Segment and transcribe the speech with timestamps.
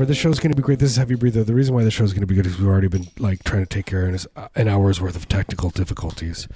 [0.00, 0.12] Whatever.
[0.14, 0.78] The show's going to be great.
[0.78, 1.44] This is Heavy Breather.
[1.44, 3.62] The reason why the show's going to be good is we've already been like trying
[3.62, 6.48] to take care of an- hour's worth of technical difficulties.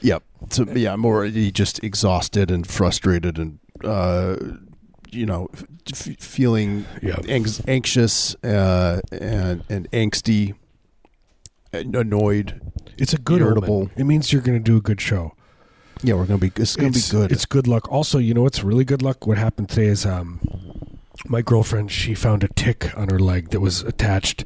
[0.00, 0.22] Yep.
[0.48, 4.36] So yeah, I'm already just exhausted and frustrated and uh,
[5.10, 5.48] you know
[5.92, 7.26] f- feeling Yep.
[7.28, 10.54] anx- anxious uh, and and angsty,
[11.74, 12.62] and annoyed.
[12.96, 13.74] It's a good Irritable.
[13.74, 13.90] omen.
[13.98, 15.34] It means you're going to do a good show.
[16.02, 16.50] Yeah, we're gonna be.
[16.56, 17.30] It's gonna be good.
[17.30, 17.92] It's good luck.
[17.92, 19.26] Also, you know what's really good luck?
[19.26, 20.40] What happened today is um,
[21.28, 24.44] my girlfriend she found a tick on her leg that was attached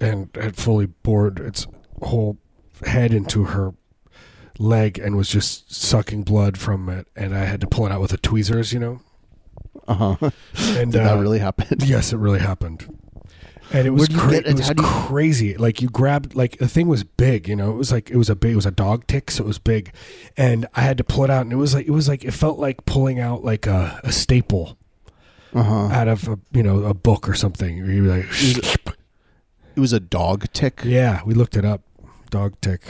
[0.00, 1.66] and had fully bored its
[2.02, 2.38] whole
[2.86, 3.74] head into her
[4.58, 7.06] leg and was just sucking blood from it.
[7.16, 9.00] And I had to pull it out with the tweezers, you know.
[9.88, 10.30] uh huh.
[10.78, 12.86] And Did uh, that really happened Yes, it really happened.
[13.72, 15.56] And it was, Where do you cra- it was you- crazy.
[15.56, 17.48] Like you grabbed, like the thing was big.
[17.48, 19.42] You know, it was like it was a big, it was a dog tick, so
[19.44, 19.92] it was big.
[20.36, 22.32] And I had to pull it out, and it was like it was like it
[22.32, 24.76] felt like pulling out like a, a staple
[25.54, 25.86] Uh huh.
[25.86, 27.80] out of a you know a book or something.
[27.82, 28.26] Where you're like,
[29.76, 30.80] It was a dog tick.
[30.84, 31.82] yeah, we looked it up.
[32.30, 32.82] Dog tick.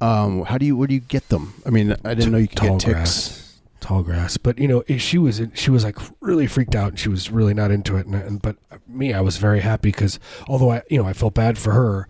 [0.00, 0.76] Um, how do you?
[0.76, 1.54] Where do you get them?
[1.64, 2.92] I mean, I didn't know you could Tall get ticks.
[2.94, 3.42] grass.
[3.80, 7.08] Tall grass, but you know she was she was like really freaked out and she
[7.08, 8.06] was really not into it.
[8.06, 8.56] And, and but
[8.88, 10.18] me, I was very happy because
[10.48, 12.08] although I you know I felt bad for her,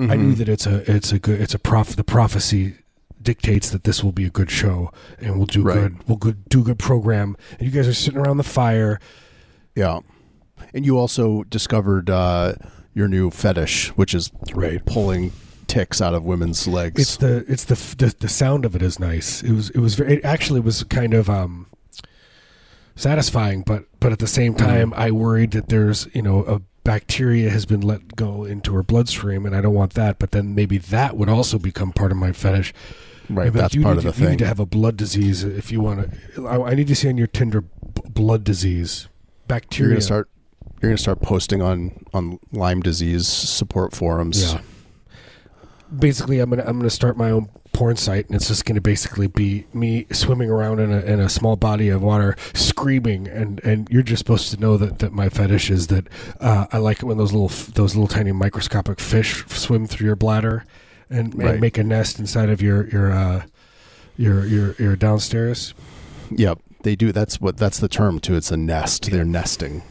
[0.00, 0.38] I knew Mhm.
[0.38, 2.74] that it's a it's a good it's a prof the prophecy
[3.24, 5.74] dictates that this will be a good show and we'll do Right.
[5.74, 7.36] good we'll good do good program.
[7.58, 9.00] And you guys are sitting around the fire.
[9.74, 10.00] Yeah,
[10.72, 12.54] and you also discovered uh,
[12.94, 14.84] your new fetish, which is right.
[14.84, 15.32] pulling
[15.66, 17.00] ticks out of women's legs.
[17.00, 19.42] it's the it's the, the the sound of it is nice.
[19.42, 21.66] It was it was very it actually was kind of um
[22.96, 27.50] satisfying but but at the same time I worried that there's you know a bacteria
[27.50, 30.78] has been let go into her bloodstream and I don't want that but then maybe
[30.78, 32.72] that would also become part of my fetish
[33.30, 33.52] right.
[33.52, 34.30] That's part of the to, You thing.
[34.32, 36.46] need to have a blood disease if you want to.
[36.46, 37.68] I, I need to see on your Tinder b-
[38.08, 39.90] blood disease, You're bacteria.
[39.94, 40.28] gonna start.
[40.82, 44.52] You're gonna start posting on on Lyme disease support forums.
[44.52, 44.60] Yeah.
[45.96, 49.26] Basically, I'm gonna I'm gonna start my own porn site, and it's just gonna basically
[49.28, 53.88] be me swimming around in a in a small body of water, screaming, and and
[53.90, 56.08] you're just supposed to know that that my fetish is that
[56.40, 60.16] uh, I like it when those little those little tiny microscopic fish swim through your
[60.16, 60.64] bladder,
[61.10, 63.44] and, and make a nest inside of your your uh,
[64.16, 65.74] your your your downstairs.
[66.30, 66.60] Yep.
[66.82, 67.12] They do.
[67.12, 67.56] That's what.
[67.56, 68.36] That's the term too.
[68.36, 69.10] It's a nest.
[69.10, 69.82] They're nesting.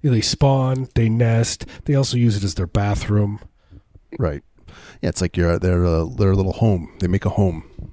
[0.00, 1.66] Yeah, they spawn, they nest.
[1.84, 3.40] They also use it as their bathroom.
[4.18, 4.44] Right.
[5.00, 5.08] Yeah.
[5.08, 5.58] It's like you're.
[5.58, 6.06] They're a.
[6.06, 6.94] They're a little home.
[7.00, 7.92] They make a home.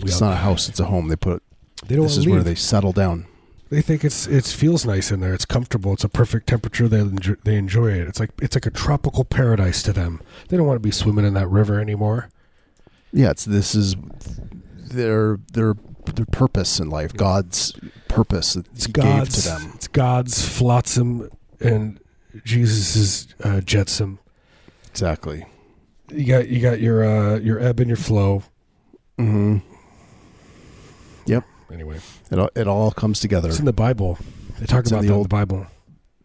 [0.00, 0.68] It's not a house.
[0.68, 1.08] It's a home.
[1.08, 1.42] They put.
[1.86, 3.26] They don't This is where they settle down.
[3.72, 5.32] They think it's it feels nice in there.
[5.32, 5.94] It's comfortable.
[5.94, 6.88] It's a perfect temperature.
[6.88, 8.06] They enjoy, they enjoy it.
[8.06, 10.20] It's like it's like a tropical paradise to them.
[10.48, 12.28] They don't want to be swimming in that river anymore.
[13.14, 13.30] Yeah.
[13.30, 13.46] It's.
[13.46, 13.96] This is.
[14.76, 15.72] Their their
[16.14, 17.14] their purpose in life.
[17.14, 17.72] God's
[18.08, 18.52] purpose.
[18.52, 19.72] that It's God's gave to them.
[19.76, 21.98] It's God's flotsam and
[22.44, 24.18] Jesus's uh, jetsam.
[24.90, 25.46] Exactly.
[26.10, 28.42] You got you got your uh, your ebb and your flow.
[29.16, 29.60] hmm
[31.72, 31.98] Anyway,
[32.30, 33.48] It all, it all comes together.
[33.48, 34.18] it's in the Bible.
[34.60, 35.66] They talk It's in about the old- the Bible.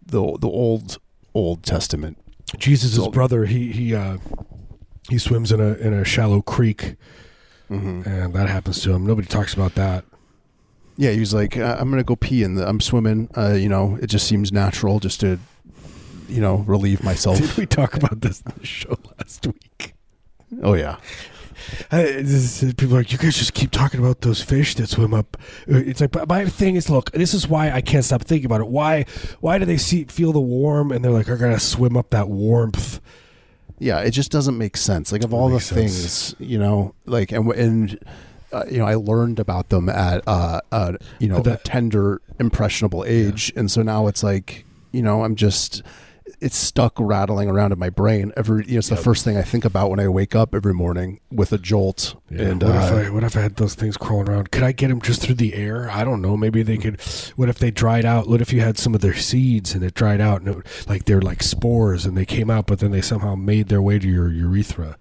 [0.05, 0.97] the the old
[1.33, 2.17] Old Testament.
[2.57, 4.17] Jesus' It's all- brother, he he uh,
[5.09, 6.95] he swims in a in a shallow creek,
[7.67, 9.05] hmm and that happens to him.
[9.05, 10.03] Nobody talks about that.
[10.97, 12.67] Yeah, he was like, "I- "I'm gonna go pee in the.
[12.67, 13.29] I'm swimming.
[13.38, 15.39] Uh, you know, it just seems natural, just to,
[16.27, 19.94] you know, relieve myself." Did we talk about this in the show last week?
[20.63, 20.97] oh yeah,
[21.91, 25.13] I, this people are like, you guys just keep talking about those fish that swim
[25.13, 25.37] up.
[25.71, 28.45] Uh, It's like, but my thing is, look, this is why I can't stop thinking
[28.45, 28.67] about it.
[28.67, 29.05] Why,
[29.39, 32.29] why do they see feel the warm and they're like, I gotta swim up that
[32.29, 32.99] warmth?
[33.79, 33.99] yeah.
[33.99, 35.11] It just doesn't make sense.
[35.11, 36.33] Like of all the sense.
[36.33, 37.99] things, you know, like and and
[38.51, 42.21] uh, you know, I learned about them at uh, uh you know, The- a tender,
[42.39, 45.83] impressionable age, and so now it's like, you know, I'm just.
[46.39, 48.31] It's stuck rattling around in my brain.
[48.38, 49.03] Every, you know, it's the Yep.
[49.03, 52.15] first thing I think about when I wake up every morning with a jolt.
[52.29, 54.51] and what, uh, if I, what if I had those things crawling around?
[54.51, 55.89] Could I get them just through the air?
[55.89, 56.38] I don't know.
[56.38, 57.01] Maybe they could.
[57.35, 58.27] What if they dried out?
[58.27, 61.06] What if you had some of their seeds and it dried out and it, like
[61.06, 64.07] they're like spores and they came out, but then they somehow made their way to
[64.07, 64.97] your urethra?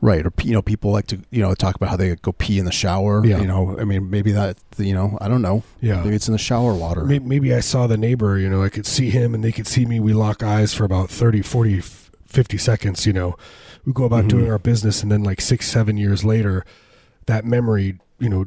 [0.00, 2.58] Right, or you know, people like to you know talk about how they go pee
[2.58, 3.24] in the shower.
[3.26, 3.40] Yeah.
[3.40, 5.64] You know, I mean, maybe that you know, I don't know.
[5.80, 6.02] Yeah.
[6.04, 7.04] Maybe it's in the shower water.
[7.04, 9.66] Maybe, maybe I saw the neighbor, you know, I could see him and they could
[9.66, 9.98] see me.
[9.98, 13.36] We lock eyes for about 30, 40, 50 seconds, you know.
[13.84, 14.28] We go about Mhm.
[14.28, 16.64] doing our business and then like six, seven years later,
[17.26, 18.46] that memory, you know,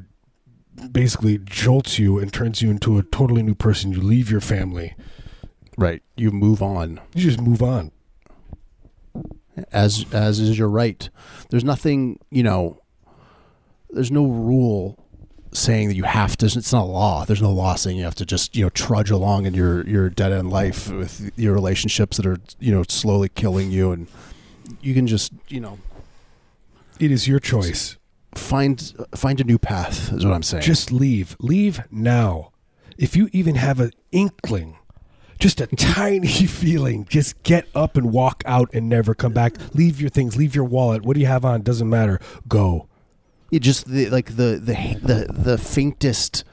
[0.92, 3.92] basically jolts you and turns you into a totally new person.
[3.92, 4.94] You leave your family.
[5.78, 7.92] Right, you move on You just move on.
[9.72, 11.10] As as is your right.
[11.50, 12.82] There's nothing you know.
[13.90, 14.98] There's no rule
[15.54, 16.46] saying that you have to.
[16.46, 17.26] It's not a law.
[17.26, 20.10] There's no law saying you have to just you know trudge along in your your
[20.10, 24.08] dead end life with your relationships that are you know slowly killing you, and
[24.82, 25.78] you can just you know
[27.00, 27.98] It is your choice.
[28.36, 30.14] find find a new path.
[30.14, 30.64] Is what I'm saying.
[30.64, 31.36] Just leave.
[31.40, 32.52] Leave now.
[32.98, 34.78] If you even have an inkling,
[35.42, 39.56] just a tiny feeling, just get up and walk out and never come back.
[39.74, 41.02] Leave your things, leave your wallet.
[41.02, 41.64] What do you have on?
[41.64, 42.20] Doesn't matter.
[42.48, 42.88] Go.
[43.52, 46.46] it just the, like the the the the faintest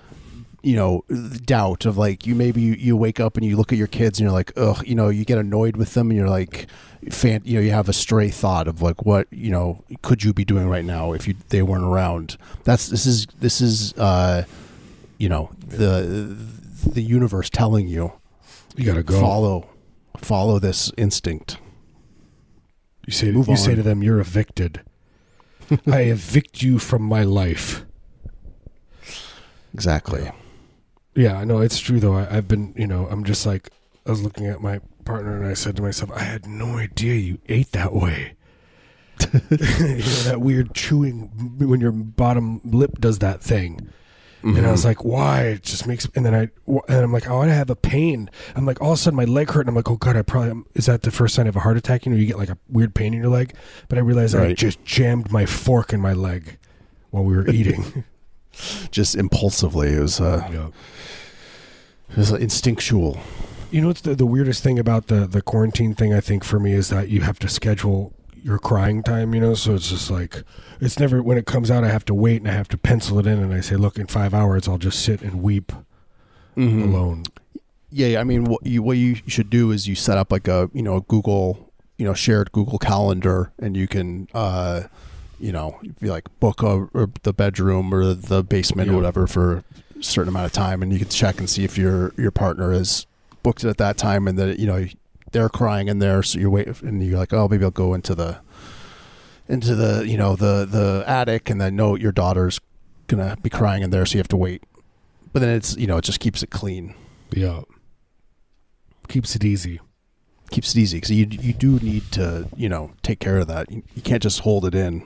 [0.63, 1.05] you know
[1.45, 4.19] doubt of like you maybe you, you wake up and you look at your kids
[4.19, 6.67] and you're like ugh you know you get annoyed with them and you're like
[7.11, 10.33] fan you know you have a stray thought of like what you know could you
[10.33, 14.43] be doing right now if you they weren't around that's this is this is uh
[15.17, 16.37] you know the
[16.87, 18.13] the universe telling you
[18.79, 19.21] You gotta go.
[19.21, 19.69] follow
[20.17, 21.59] follow this instinct
[23.07, 24.83] You say Move you say to them, "You're evicted.
[25.87, 27.85] I evict you from my life."
[29.75, 30.31] exactly
[31.15, 32.15] Yeah, I know it's true though.
[32.15, 33.71] I, I've been, you know, I'm just like,
[34.07, 37.15] I was looking at my partner and I said to myself, I had no idea
[37.15, 38.35] you ate that way.
[39.33, 43.89] you know, that weird chewing when your bottom lip does that thing.
[44.43, 44.89] And I was mm-hmm.
[44.89, 45.43] like, why?
[45.43, 46.09] It just makes.
[46.15, 48.31] And then I, and I'm like, oh, I have a pain.
[48.55, 50.23] I'm like, all of a sudden my leg hurt, and I'm like, oh god, I
[50.23, 52.07] probably um, is that the first sign of a heart attack?
[52.07, 53.55] You know, you get like a weird pain in your leg.
[53.89, 56.59] But I realized I just jammed my fork in my leg
[57.11, 58.05] while we were eating.
[58.91, 60.69] just impulsively it was uh yeah.
[62.11, 63.21] it was uh, instinctual
[63.71, 66.59] You know what's the, the weirdest thing about the, the quarantine thing I think for
[66.59, 68.13] me is that you have to schedule
[68.49, 70.43] your crying time, you know, so it's just like
[70.81, 73.19] it's never when it comes out I have to wait and I have to pencil
[73.19, 75.73] it in and I say, Look, in five hours I'll just sit and weep
[76.57, 76.83] Mm-hmm.
[76.83, 77.23] alone.
[77.91, 80.69] Yeah, I mean, what you what you should do is you set up like a
[80.75, 84.83] you know a Google you know shared Google Calendar, and you can uh
[85.39, 88.95] you know be like book a, or the bedroom or the basement Yeah.
[88.95, 89.63] or whatever for
[89.99, 92.73] a certain amount of time, and you can check and see if your your partner
[92.73, 93.07] is
[93.45, 94.87] booked it at that time, and that you know
[95.33, 98.15] they're crying in there, so you wait and you're like, oh, maybe I'll go into
[98.15, 98.39] the
[99.49, 102.61] into the you know the the attic, and then no, your daughter's
[103.07, 104.63] gonna be crying in there, so you have to wait.
[105.33, 106.95] But then it's you know it just keeps it clean.
[107.31, 107.63] Yeah.
[109.09, 109.81] Keeps it easy.
[110.51, 113.71] keeps it easy because you you do need to you know take care of that.
[113.71, 115.01] You, you can't just hold it in.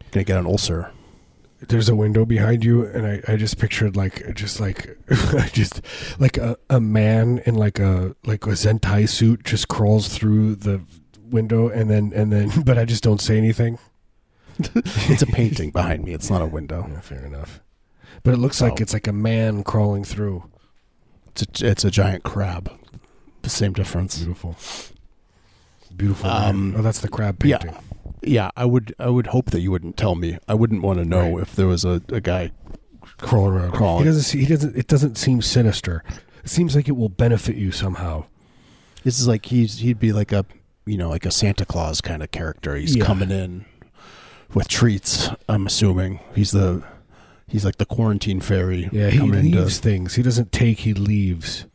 [0.00, 0.90] You're gonna get an ulcer.
[1.60, 4.98] There's a window behind you and I, I just pictured like just like
[5.52, 5.80] just
[6.18, 10.82] like a, a man in like a like a Zentai suit just crawls through the
[11.30, 13.78] window and then and then but I just don't say anything.
[15.08, 16.14] It's a painting behind me.
[16.14, 16.86] It's not a window.
[16.90, 17.60] Yeah, fair enough.
[18.22, 20.44] But it looks like it's like a man crawling through.
[21.28, 22.72] It's a, it's a giant crab.
[23.42, 24.18] The same difference.
[24.18, 24.56] Beautiful.
[25.94, 26.30] Beautiful.
[26.30, 26.74] Um.
[26.76, 27.70] Oh, that's the crab painting.
[27.70, 27.80] Yeah,
[28.56, 30.38] I would I would hope that you wouldn't tell me.
[30.48, 31.42] I wouldn't want to know Right.
[31.42, 32.50] if there was a, a guy.
[33.18, 33.72] Crawling around.
[33.72, 34.02] Crawling.
[34.04, 34.22] He doesn't.
[34.22, 34.76] See, he doesn't.
[34.76, 36.02] It doesn't seem sinister.
[36.44, 38.24] It seems like it will benefit you somehow.
[39.04, 40.44] This is like he's he'd be like a
[40.84, 42.74] you know like a Santa Claus kind of character.
[42.76, 43.04] He's Yeah.
[43.04, 43.64] coming in
[44.54, 45.28] with treats.
[45.48, 46.82] I'm assuming he's the
[47.46, 48.88] he's like the quarantine fairy.
[48.92, 50.14] Yeah, he coming to- leaves things.
[50.16, 50.80] He doesn't take.
[50.80, 51.66] He leaves.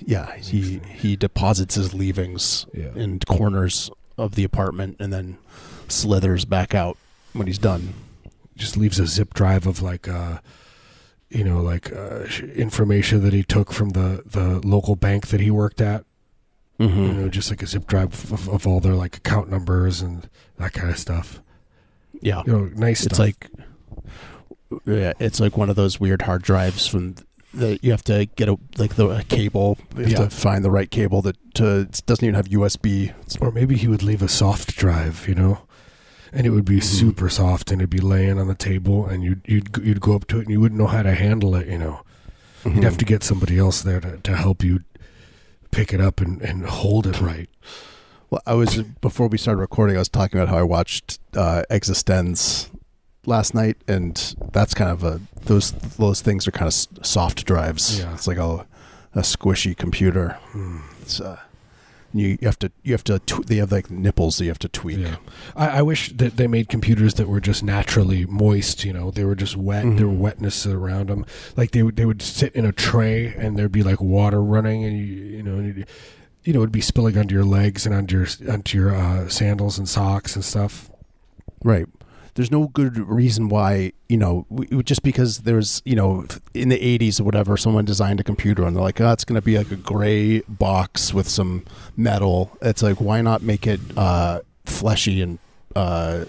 [0.00, 2.90] yeah he he deposits his leavings Yeah.
[2.96, 5.38] in corners of the apartment and then
[5.88, 6.96] slithers back out
[7.32, 7.94] when he's done
[8.56, 10.38] Just leaves a zip drive of like, uh,
[11.30, 15.50] you know, like uh, information that he took from the the local bank that he
[15.50, 16.04] worked at.
[16.78, 20.28] You know, just like a zip drive of, of all their like account numbers and
[20.58, 21.40] that kind of stuff.
[22.20, 23.18] yeah You know, nice it's stuff.
[23.26, 23.48] like
[24.86, 27.14] yeah it's like one of those weird hard drives from
[27.54, 30.16] the you have to get a like the a cable you have Yeah.
[30.24, 34.02] to find the right cable that to doesn't even have usb Or maybe he would
[34.02, 35.58] leave a soft drive, you know,
[36.32, 36.84] and it would be Mhm.
[36.84, 40.26] super soft, and it'd be laying on the table, and you'd you'd you'd go up
[40.28, 42.00] to it, and you wouldn't know how to handle it, you know.
[42.64, 44.80] You'd have to get somebody else there to, to help you
[45.72, 47.50] pick it up and, and hold it right.
[48.30, 49.96] Well, I was before we started recording.
[49.96, 52.68] I was talking about how I watched uh, Existenz
[53.26, 56.74] last night, and that's kind of a those those things are kind of
[57.06, 57.98] soft drives.
[58.00, 58.12] Yeah.
[58.14, 58.66] It's like a
[59.14, 60.38] a squishy computer.
[60.50, 60.78] Hmm.
[61.00, 61.38] It's uh,
[62.14, 64.58] you, you have to you have to tw- they have like nipples that you have
[64.60, 64.98] to tweak.
[64.98, 65.16] Yeah,
[65.56, 68.84] I, I wish that they made computers that were just naturally moist.
[68.84, 69.84] You know, they were just wet.
[69.96, 70.18] There were Mhm.
[70.18, 71.24] wetness around them.
[71.56, 74.84] Like they would they would sit in a tray, and there'd be like water running,
[74.84, 75.56] and you you know.
[75.56, 75.86] And
[76.44, 79.78] you know, it'd be spilling onto your legs and onto your onto your uh, sandals
[79.78, 80.90] and socks and stuff.
[81.64, 81.86] Right.
[82.34, 84.46] There's no good reason why, you know,
[84.84, 86.24] just because there's, you know,
[86.54, 89.34] in the 80s or whatever, someone designed a computer and they're like, oh, it's going
[89.40, 91.64] to be like a gray box with some
[91.96, 92.56] metal.
[92.62, 95.38] It's like, why not make it uh, fleshy and,
[95.76, 96.24] uh,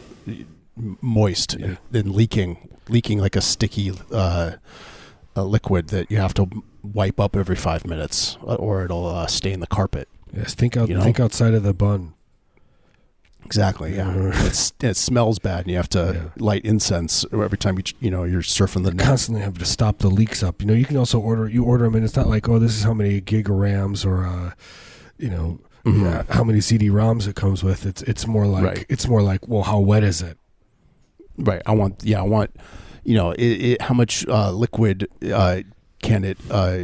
[0.75, 1.65] moist Yeah.
[1.65, 4.53] and, and leaking, leaking like a sticky uh,
[5.36, 6.48] a liquid that you have to
[6.83, 10.07] wipe up every five minutes, uh, or it'll uh, stain the carpet.
[10.36, 11.01] Yes, think out You know?
[11.03, 12.12] think outside of the bun.
[13.45, 13.95] Exactly.
[13.95, 14.31] Yeah,
[14.81, 16.43] it smells bad, and you have to Yeah.
[16.43, 20.00] light incense every time you you know you're surfing the You constantly have to stop
[20.00, 20.62] the leaks up.
[20.62, 22.75] You know, you can also order you order them, and it's not like oh, this
[22.75, 24.51] is how many gigarams or uh,
[25.17, 26.03] you know Mhm.
[26.03, 27.85] yeah, how many CD-ROMs it comes with.
[27.85, 28.85] It's it's more like Right.
[28.89, 30.38] it's more like well, how wet is it?
[31.38, 31.62] Right.
[31.65, 32.03] I want.
[32.03, 32.19] Yeah.
[32.19, 32.55] I want.
[33.03, 35.63] You know, it, it, how much uh, liquid uh,
[36.01, 36.77] can it, uh,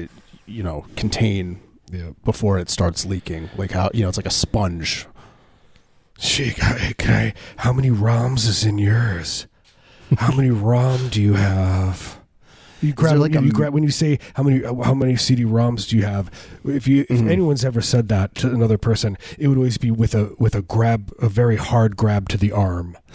[0.46, 1.62] you know, contain
[1.94, 2.10] Yeah.
[2.26, 3.50] before it starts leaking?
[3.56, 5.08] Like how you know, it's like a sponge.
[6.20, 7.34] She, can I.
[7.58, 9.48] How many ROMs is in yours?
[10.18, 12.20] How many ROM do you have?
[12.82, 15.88] You grab like you, a you grab when you say how many how many CD-ROMs
[15.90, 16.32] do you have?
[16.64, 17.30] If you if Mhm.
[17.30, 20.62] anyone's ever said that to another person, it would always be with a with a
[20.62, 22.98] grab a very hard grab to the arm.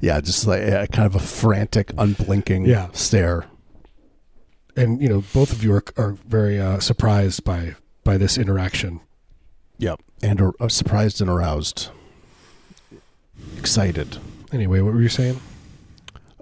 [0.00, 2.88] Yeah, just like yeah, kind of a frantic, unblinking Yeah.
[2.92, 3.44] stare.
[4.76, 9.00] And you know, both of you are, are very uh, surprised by by this interaction.
[9.82, 10.00] Yep.
[10.22, 11.88] And are, are surprised and aroused,
[13.58, 14.18] excited.
[14.52, 15.40] Anyway, what were you saying?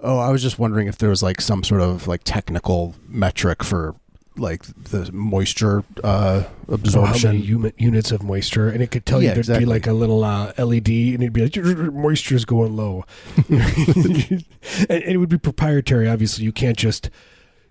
[0.03, 3.63] Oh, I was just wondering if there was like some sort of like technical metric
[3.63, 3.95] for
[4.37, 7.41] like the moisture uh, absorption.
[7.41, 9.65] uni- units of moisture, and it could tell Yeah, you there'd exactly.
[9.65, 13.05] be like a little uh, LED, and it'd be like "Your moisture's going low,
[13.49, 14.43] and,
[14.89, 16.07] and it would be proprietary.
[16.07, 17.09] Obviously, you can't just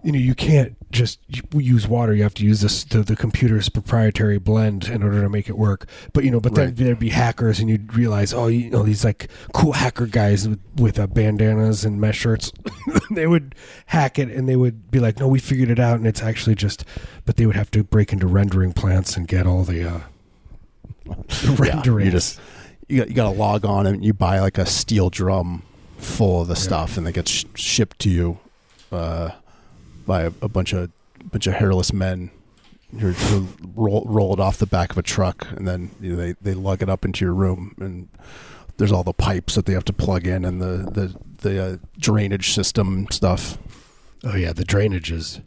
[0.02, 1.21] you know you can't just
[1.52, 2.12] use water.
[2.14, 5.57] You have to use this the, the computer's proprietary blend in order to make it
[5.59, 5.87] work.
[6.12, 9.04] But you know, but then there'd be hackers, and you'd realize, oh, you know, these
[9.04, 12.52] like cool hacker guys with, with uh, bandanas and mesh shirts,
[13.11, 13.54] they would
[13.87, 16.54] hack it, and they would be like, no, we figured it out, and it's actually
[16.54, 16.85] just.
[17.25, 19.85] But they would have to break into rendering plants and get all the.
[19.88, 20.00] Uh,
[21.04, 22.07] the Yeah, rendering.
[22.07, 22.40] you just
[22.88, 25.62] you got you got to log on and you buy like a steel drum
[25.99, 26.61] full of the Yeah.
[26.61, 28.38] stuff, and it gets sh- shipped to you
[28.92, 29.30] uh,
[30.11, 30.90] by a, a bunch of
[31.31, 32.31] bunch of hairless men.
[32.99, 36.17] Who who roll roll it off the back of a truck, and then you know,
[36.17, 38.09] they they lug it up into your room, and
[38.76, 41.76] there's all the pipes that they have to plug in, and the the the uh,
[41.97, 43.59] drainage system stuff.
[44.25, 45.40] oh yeah, the drainages.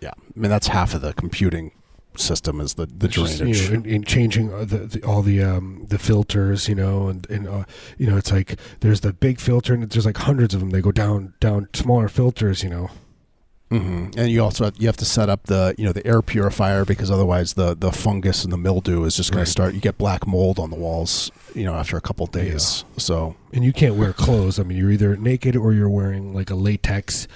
[0.00, 1.72] Yeah, I mean that's half of the computing
[2.16, 3.62] system is the the It's just, drainage.
[3.62, 7.08] you know, and, and changing uh, the, the, all the um, the filters, you know,
[7.08, 7.64] and and uh,
[7.98, 10.70] you know, it's like there's the big filter, and there's like hundreds of them.
[10.70, 12.88] They go down down smaller filters, you know.
[13.70, 16.22] Hmm And you also have, you have to set up the you know the air
[16.22, 19.46] purifier because otherwise the the fungus and the mildew is just going Right.
[19.46, 19.74] to start.
[19.74, 22.84] You get black mold on the walls, you know, after a couple days.
[22.96, 24.58] So And you can't wear clothes.
[24.58, 27.28] I mean, you're either naked or you're wearing like a latex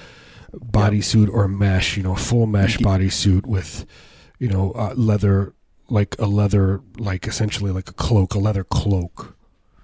[0.53, 3.87] bodysuit or a mesh, you know, full mesh bodysuit with,
[4.39, 5.53] you know, uh, leather,
[5.89, 9.37] like a leather, like essentially like a cloak, a leather cloak.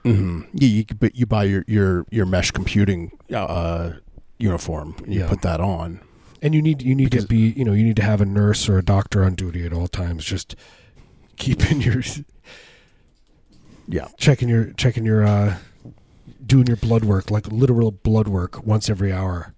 [0.05, 3.93] hmm yeah, you but you buy your your your mesh computing uh,
[4.39, 4.95] uniform.
[5.05, 5.29] And you Yeah.
[5.29, 6.01] put that on.
[6.43, 8.25] And you need you need Because- to be you know you need to have a
[8.27, 10.57] nurse or a doctor on duty at all times, just
[11.37, 12.03] keeping your
[13.89, 15.57] Yeah, checking your checking your uh,
[16.47, 19.55] doing your blood work like literal blood work once every hour.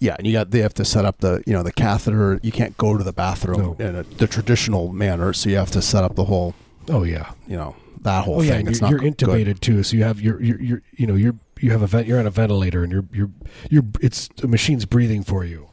[0.00, 2.40] yeah, and you got they have to set up the you know the catheter.
[2.42, 3.84] You can't go to the bathroom No.
[3.86, 6.54] in a, the traditional manner, so you have to set up the whole
[6.88, 8.52] Oh yeah, you know that whole oh yeah.
[8.56, 8.66] thing.
[8.68, 9.16] It's You're, not you're good.
[9.18, 12.06] intubated too, so you have your you're, you're you know you're you have a vent,
[12.08, 13.30] you're on a ventilator and you're you're
[13.70, 15.69] you're it's the machine's breathing for you.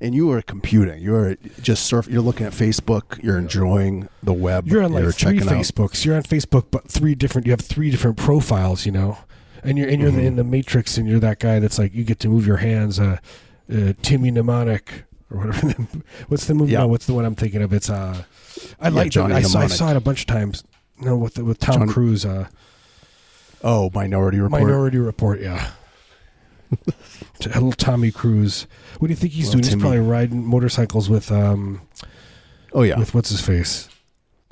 [0.00, 1.00] And you are computing.
[1.02, 2.06] You are just surf.
[2.08, 3.22] You're looking at Facebook.
[3.22, 4.66] You're enjoying the web.
[4.68, 5.62] You're on like you're three checking out.
[5.64, 6.04] Facebooks.
[6.04, 7.46] You're on Facebook, but three different.
[7.46, 8.84] You have three different profiles.
[8.86, 9.18] You know,
[9.62, 10.24] and you're and you're Mhm.
[10.24, 12.98] in the Matrix, and you're that guy that's like you get to move your hands.
[13.00, 13.18] Uh,
[13.72, 15.74] uh Timmy Mnemonic or whatever.
[16.28, 16.72] what's the movie?
[16.72, 16.80] Yeah.
[16.80, 17.72] No, what's the one I'm thinking of?
[17.72, 18.24] It's uh,
[18.80, 20.64] I like Johnny I saw, I saw it a bunch of times.
[21.00, 22.24] No, with the, with Tom Johnny- Cruise.
[22.26, 22.48] Uh,
[23.64, 24.62] Oh, Minority Report.
[24.62, 25.40] Minority Report.
[25.40, 25.70] Yeah.
[27.44, 28.66] Little Tommy Cruise.
[28.98, 29.72] What do you think he's Little doing?
[29.74, 31.80] He's probably riding motorcycles with um
[32.72, 33.88] oh yeah, with what's his face.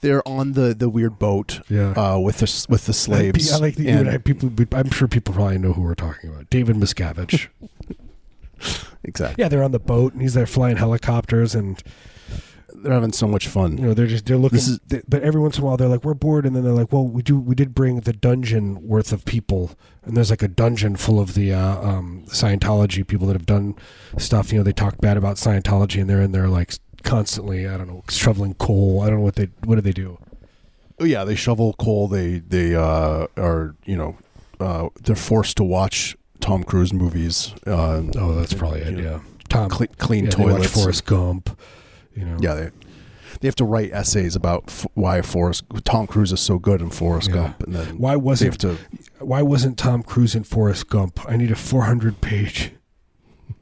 [0.00, 1.90] they're on the the weird boat Yeah.
[1.92, 3.52] uh, with the with the slaves.
[3.52, 4.50] I like the, and I, people.
[4.72, 6.50] I'm sure people probably know who we're talking about.
[6.50, 7.48] David Miscavige.
[9.04, 9.42] exactly.
[9.42, 11.82] yeah, they're on the boat, and he's there flying helicopters, and
[12.74, 13.78] They're having so much fun.
[13.78, 14.56] you know they're just they're looking.
[14.56, 16.62] This is- they- but every once in a while, they're like, "We're bored," and then
[16.64, 17.38] they're like, "Well, we do.
[17.38, 19.72] We did bring the dungeon worth of people,
[20.04, 23.74] and there's like a dungeon full of the uh, um, Scientology people that have done
[24.18, 24.52] stuff.
[24.52, 27.66] You know, they talk bad about Scientology, and they're in there like constantly.
[27.68, 29.00] I don't know, shoveling coal.
[29.02, 30.18] I don't know what they what do they do.
[30.98, 32.08] Oh yeah, they shovel coal.
[32.08, 34.16] They they uh, are you know
[34.60, 37.54] uh, they're forced to watch Tom Cruise movies.
[37.66, 38.92] Uh, Oh, that's probably it.
[38.92, 40.74] know, Yeah, Tom clean, clean yeah, they watch toilets.
[40.74, 41.58] Forrest Gump.
[42.20, 42.70] You know, Yeah, they
[43.40, 46.90] they have to write essays about f- why Forrest Tom Cruise is so good in
[46.90, 47.34] Forrest Yeah.
[47.34, 48.76] Gump, and then Why wasn't to.
[49.18, 51.20] Why wasn't Tom Cruise in Forrest Gump?
[51.28, 52.72] I need a 400 page.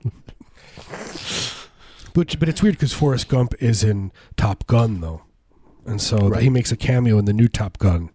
[2.15, 5.23] but but it's weird because Forrest Gump is in Top Gun though,
[5.87, 6.43] and so Right.
[6.43, 8.11] he makes a cameo in the new Top Gun.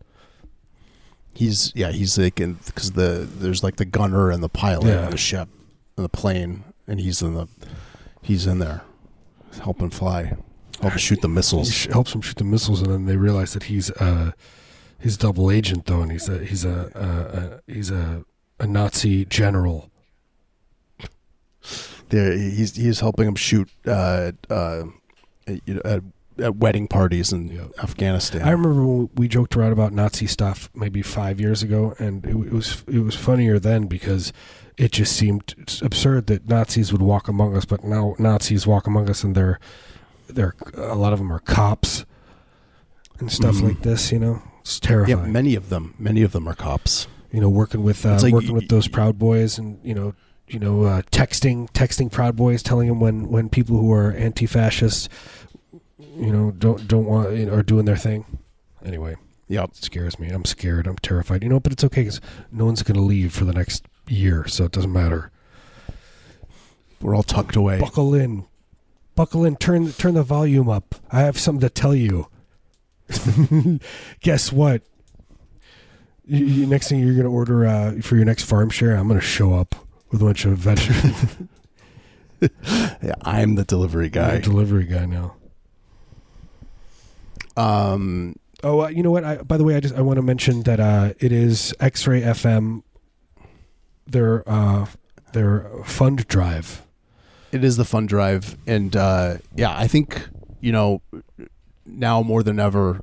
[1.34, 5.06] He's yeah, he's like in because the there's like the gunner and the pilot Yeah.
[5.06, 5.50] on the ship
[5.98, 7.48] and the plane, and he's in the
[8.22, 8.82] he's in there
[9.62, 10.36] helping him fly,
[10.82, 11.72] helping shoot the missiles.
[11.74, 14.32] sh- helps him shoot the missiles, and then they realize that he's uh
[15.00, 18.24] his double agent though, and he's a he's a, a, a he's a
[18.60, 19.90] a Nazi general.
[22.10, 24.84] There, he's he's helping him shoot uh, uh,
[25.66, 26.02] you know, at,
[26.38, 27.72] at wedding parties in Yep.
[27.82, 28.42] Afghanistan.
[28.44, 32.30] I remember when we joked around about Nazi stuff maybe five years ago, and it,
[32.36, 34.32] it was it was funnier then because
[34.78, 39.10] it just seemed absurd that Nazis would walk among us, but now Nazis walk among
[39.10, 39.60] us, and they're
[40.28, 42.06] they're a lot of them are cops
[43.20, 43.64] and stuff Mhm.
[43.64, 44.12] like this.
[44.12, 45.20] You know, it's terrifying.
[45.20, 47.08] yeah, many of them, many of them are cops.
[47.32, 50.14] you know, working with uh, like working with those Proud Boys, and you know,
[50.48, 55.10] you know, uh, texting texting Proud Boys, telling them when when people who are anti-fascist,
[56.16, 58.26] you know, don't don't want you know, are doing their thing.
[58.86, 59.16] Anyway.
[59.50, 60.30] It scares me.
[60.30, 60.88] I'm scared.
[60.88, 61.44] I'm terrified.
[61.44, 62.20] You know, but it's okay because
[62.52, 65.32] no one's going to leave for the next year, so it doesn't matter.
[67.02, 67.80] We're all tucked away.
[67.80, 68.46] Buckle in,
[69.16, 69.56] buckle in.
[69.58, 70.96] Turn turn the volume up.
[71.12, 72.28] I have something to tell you.
[74.22, 74.82] Guess what?
[76.26, 79.08] You, you- next thing you're going to order uh, for your next farm share, I'm
[79.10, 79.76] going to show up
[80.12, 81.26] with a bunch of vegetables.
[83.02, 84.40] Yeah, I'm the delivery guy.
[84.40, 85.36] delivery guy now.
[87.56, 88.36] Um,
[88.66, 89.26] Oh, uh, you know what?
[89.26, 92.22] I, by the way, I just I want to mention that uh, it is X-Ray
[92.22, 92.84] FM.
[94.08, 94.88] Their uh,
[95.34, 96.84] their fund drive.
[97.52, 100.28] it is the fund drive, and uh, yeah, I think
[100.60, 101.02] you know
[101.86, 103.02] now more than ever.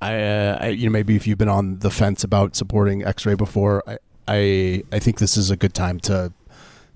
[0.00, 3.34] I, uh, I you know maybe if you've been on the fence about supporting X-Ray
[3.34, 6.32] before, I I, I think this is a good time to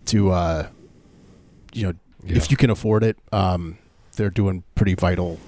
[0.07, 0.69] to uh,
[1.73, 2.37] you know Yeah.
[2.37, 3.17] if you can afford it.
[3.33, 3.79] Um,
[4.17, 5.39] they're doing pretty vital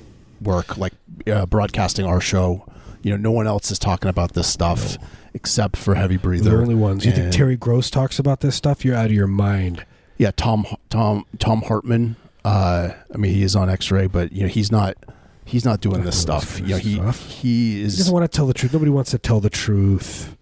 [0.41, 0.95] work, like
[1.27, 2.67] uh, broadcasting our show.
[3.03, 4.97] You know, no one else is talking about this stuff
[5.35, 6.51] except for Heavy Breather.
[6.51, 7.05] The only ones.
[7.05, 8.85] You think Terry Gross talks about this stuff?
[8.85, 9.85] You're out of your mind.
[10.17, 12.17] Yeah, Tom Tom Thom Hartmann.
[12.45, 14.97] Uh, I mean, he is on X-Ray, but you know, he's not
[15.45, 16.61] he's not doing this stuff.
[16.61, 17.27] You know, he stuff.
[17.29, 17.97] he He is.
[17.99, 18.73] doesn't want to tell the truth.
[18.73, 20.37] Nobody wants to tell the truth.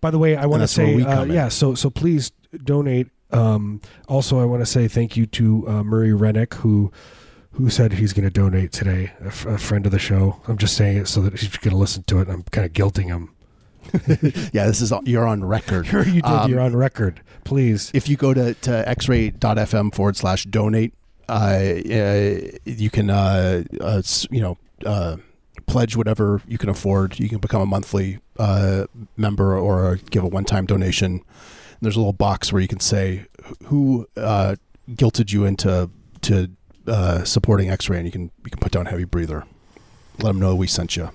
[0.00, 1.48] By the way, I want to say, uh, yeah.
[1.48, 2.32] So so please
[2.64, 3.08] donate.
[3.32, 6.90] Um, also, I want to say thank you to uh, Murray Rennick who
[7.52, 9.12] who said he's going to donate today.
[9.22, 10.40] A, f- a friend of the show.
[10.46, 12.28] I'm just saying it so that he's going to listen to it.
[12.28, 13.34] I'm kind of guilting him.
[14.52, 15.86] yeah, this is you're on record.
[15.92, 16.24] You did.
[16.24, 17.20] Um, You're on record.
[17.44, 17.90] Please.
[17.94, 20.94] If you go to, to xray.fm forward slash donate,
[21.28, 25.16] uh, uh, you can, uh, uh, you know, uh,
[25.66, 27.18] pledge whatever you can afford.
[27.18, 31.12] You can become a monthly uh, member or give a one time donation.
[31.12, 33.26] And there's a little box where you can say
[33.64, 34.56] who uh,
[34.90, 35.90] guilted you into
[36.22, 36.50] to
[36.86, 39.44] uh, supporting X-ray, and you can you can put down heavy breather.
[40.18, 41.10] Let them know we sent you.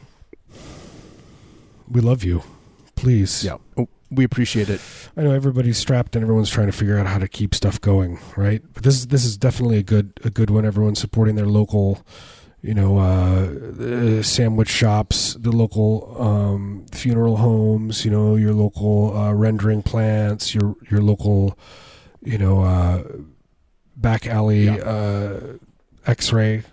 [1.90, 2.44] We love you.
[3.02, 3.44] Please.
[3.44, 4.80] Yeah, Oh, we appreciate it.
[5.18, 8.20] I know everybody's strapped and everyone's trying to figure out how to keep stuff going,
[8.38, 8.62] right?
[8.74, 10.66] But this is this is definitely a good a good one.
[10.66, 12.06] Everyone's supporting their local,
[12.62, 19.18] you know, uh, uh, sandwich shops, the local um, funeral homes, you know, your local
[19.18, 21.58] uh, rendering plants, your your local,
[22.22, 23.04] you know, uh,
[23.96, 24.76] back alley Yeah.
[24.76, 25.40] uh,
[26.06, 26.64] X-ray.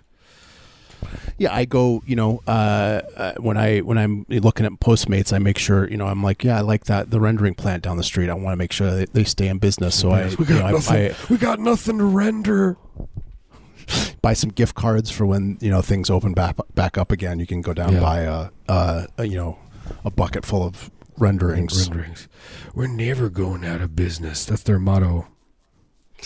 [1.37, 2.03] Yeah, I go.
[2.05, 5.89] You know, uh, uh, when I when I'm looking at Postmates, I make sure.
[5.89, 8.29] You know, I'm like, yeah, I like that the rendering plant down the street.
[8.29, 9.95] I want to make sure that they stay in business.
[9.95, 11.11] So I, we you know, got I, nothing.
[11.11, 12.77] I we got nothing to render.
[14.21, 17.39] buy some gift cards for when you know things open back back up again.
[17.39, 17.97] You can go down Yeah.
[17.97, 19.57] and buy a, a, a you know
[20.05, 21.89] a bucket full of renderings.
[21.89, 22.27] renderings.
[22.73, 24.45] We're never going out of business.
[24.45, 25.27] That's their motto.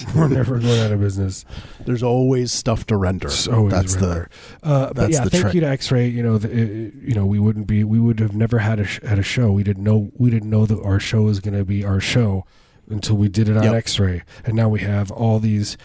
[0.15, 1.45] We're never going out of business.
[1.85, 3.29] There's always stuff to render.
[3.51, 4.29] Always That's render.
[4.61, 5.53] Uh, but yeah, the thank trick.
[5.55, 6.07] you to X-Ray.
[6.07, 8.99] You know, the, you know, we wouldn't be, we would have never had a sh-
[9.03, 9.51] had a show.
[9.51, 12.45] We didn't know, we didn't know that our show was going to be our show
[12.89, 13.73] until we did it on Yep.
[13.75, 15.77] X-Ray, and now we have all these.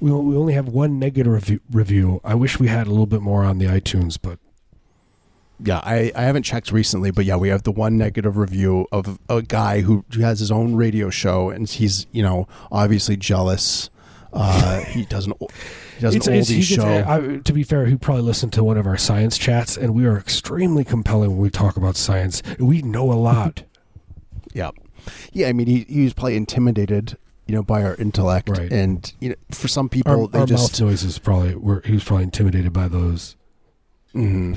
[0.00, 2.20] We we only have one negative review, review.
[2.24, 4.43] I wish we had a little bit more on the iTunes, but the
[5.62, 5.80] yeah.
[5.84, 9.42] I I haven't checked recently, but yeah, we have the one negative review of a
[9.42, 13.90] guy who, who has his own radio show, and he's you know obviously jealous.
[14.32, 17.04] Uh, he does an he does an oldies he gets- show.
[17.06, 20.06] I, to be fair, he probably listened to one of our science chats, and we
[20.06, 22.42] are extremely compelling when we talk about science.
[22.58, 23.62] We know a lot.
[24.52, 24.70] Yeah,
[25.32, 25.48] yeah.
[25.48, 28.72] I mean, he he was probably intimidated, you know, by our intellect, Right.
[28.72, 31.82] and you know, for some people, our they our just mouth noises probably were.
[31.84, 33.34] He was probably intimidated by those.
[34.12, 34.54] hmm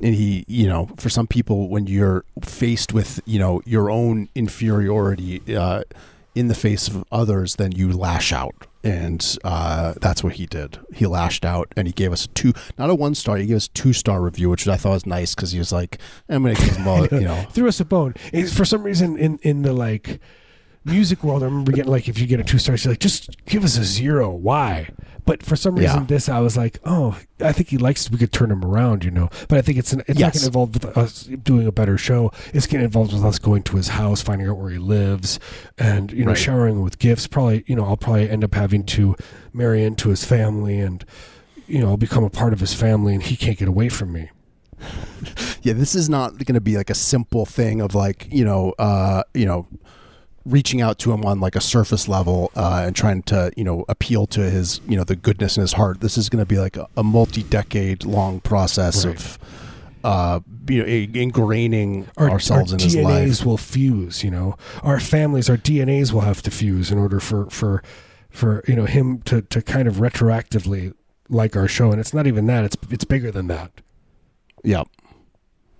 [0.00, 4.28] And he, you know, for some people, when you're faced with, you know, your own
[4.34, 5.82] inferiority uh,
[6.34, 8.66] in the face of others, then you lash out.
[8.84, 10.78] And uh, that's what he did.
[10.94, 13.56] He lashed out and he gave us a two, not a one star, he gave
[13.56, 16.44] us a two star review, which I thought was nice because he was like, I'm
[16.44, 17.44] going to give him all, you know.
[17.50, 18.14] threw us a bone.
[18.32, 20.20] It's for some reason in in the like
[20.88, 23.44] music world, I remember getting like if you get a two stars, you're like just
[23.46, 24.30] give us a zero.
[24.30, 24.88] Why?
[25.24, 26.06] But for some reason, Yeah.
[26.06, 28.10] this I was like, oh, I think he likes.
[28.10, 29.28] We could turn him around, you know.
[29.48, 30.32] But I think it's an, it's not Yes.
[30.34, 32.32] getting involved with us doing a better show.
[32.54, 35.38] It's getting involved with us going to his house, finding out where he lives,
[35.76, 36.38] and you know, Right.
[36.38, 37.26] showering him with gifts.
[37.26, 39.14] Probably, you know, I'll probably end up having to
[39.52, 41.04] marry into his family and.
[41.70, 44.10] You know, I'll become a part of his family, and he can't get away from
[44.10, 44.30] me.
[45.62, 48.72] yeah, this is not going to be like a simple thing of like you know,
[48.78, 49.66] uh, you know,
[50.48, 53.84] reaching out to him on like a surface level uh, and trying to you know
[53.88, 56.00] appeal to his you know the goodness in his heart.
[56.00, 59.14] This is going to be like a, a multi-decade long process Right.
[59.14, 59.38] of
[60.04, 63.46] uh, you know ingraining our, ourselves our in his DNAs life.
[63.46, 64.24] will fuse.
[64.24, 67.82] You know, our families, our DNAs will have to fuse in order for for
[68.30, 70.94] for you know him to to kind of retroactively
[71.28, 71.90] like our show.
[71.90, 73.72] And it's not even that; it's it's bigger than that.
[74.64, 74.84] Yeah,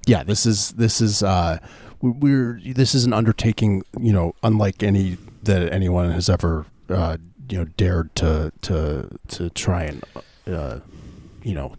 [0.07, 0.25] yeah.
[0.25, 1.59] This is this is uh,
[2.01, 7.17] we're this is an undertaking you know unlike any that anyone has ever uh,
[7.49, 10.05] you know dared to to to try and
[10.47, 10.81] uh,
[11.43, 11.75] you know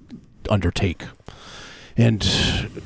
[0.50, 1.04] undertake,
[1.98, 2.22] and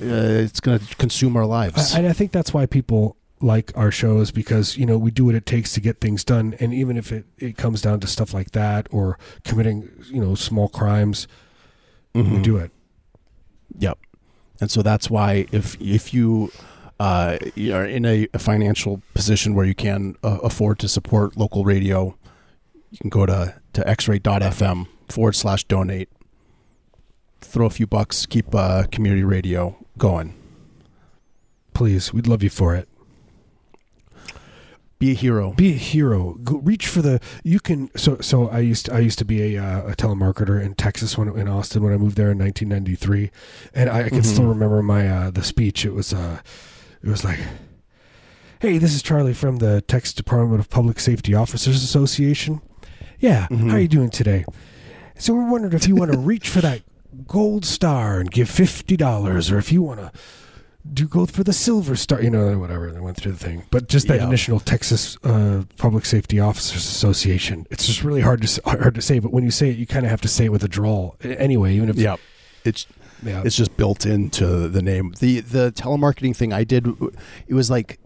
[0.02, 1.94] uh, it's going to consume our lives.
[1.94, 5.26] I, and I think that's why people like our shows because you know we do
[5.26, 6.56] what it takes to get things done.
[6.60, 10.36] And even if it it comes down to stuff like that or committing you know
[10.36, 11.28] small crimes,
[12.14, 12.44] we Mhm.
[12.44, 12.72] do it.
[13.80, 13.98] Yep.
[14.62, 16.52] And so that's why if if you
[17.04, 21.36] uh, you are in a, a financial position where you can uh, afford to support
[21.38, 22.16] local radio,
[22.92, 23.40] you can go to
[23.74, 26.10] to xray.fm forward slash donate.
[27.42, 30.34] Throw a few bucks, keep uh, community radio going.
[31.74, 32.88] Please, we'd love you for it.
[35.00, 35.52] Be a hero.
[35.54, 39.20] be a hero go reach for the you can so so i used i used
[39.20, 42.32] to be a, uh, a telemarketer in texas when in austin when i moved there
[42.32, 43.30] in 1993
[43.76, 44.50] and i, I can still Mhm.
[44.56, 46.40] remember my uh the speech it was uh
[47.04, 47.40] it was like
[48.60, 52.62] hey this is charlie from the texas department of public safety officers association
[53.20, 53.70] yeah Mhm.
[53.70, 54.46] how are you doing today
[55.18, 56.82] so we're wondering if you want to reach for that
[57.28, 60.12] gold star and give $50 or if you want to
[60.92, 62.92] do go for the silver star, you know, whatever.
[62.92, 64.26] They went through the thing, but just that Yeah.
[64.28, 67.66] initial Texas uh, Public Safety Officers Association.
[67.72, 70.06] It's just really hard to hard to say, but when you say it, you kind
[70.06, 71.16] of have to say it with a drawl.
[71.24, 72.20] Anyway, even if Yep.
[72.66, 72.86] It's
[73.26, 75.14] yeah, it's just built into the name.
[75.20, 76.88] The the telemarketing thing I did,
[77.48, 78.00] it was like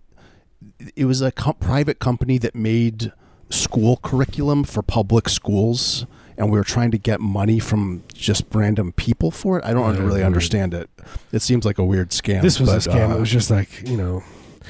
[0.95, 3.12] it was a com- private company that made
[3.49, 6.06] school curriculum for public schools,
[6.38, 9.65] and we were trying to get money from just random people for it.
[9.65, 10.89] I don't Yeah, really understand it.
[11.32, 12.41] It seems like a weird scam.
[12.41, 13.12] this was but, a scam.
[13.12, 14.23] uh, it was just like you know.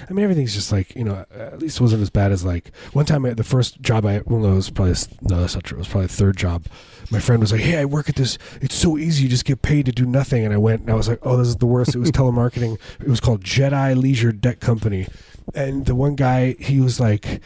[0.10, 1.26] I mean, everything's just like you know.
[1.34, 3.26] At least it wasn't as bad as like one time.
[3.26, 5.78] I, the first job I well, no, it was probably no, that's not true.
[5.78, 6.66] It was probably the third job.
[7.12, 8.38] My friend was like, "Hey, I work at this.
[8.62, 9.24] It's so easy.
[9.24, 11.38] You just get paid to do nothing." And I went, and I was like, "Oh,
[11.38, 12.78] this is the worst." It was telemarketing.
[13.00, 15.08] It was called Jedi Leisure Debt Company,
[15.56, 17.42] and the one guy, he was like,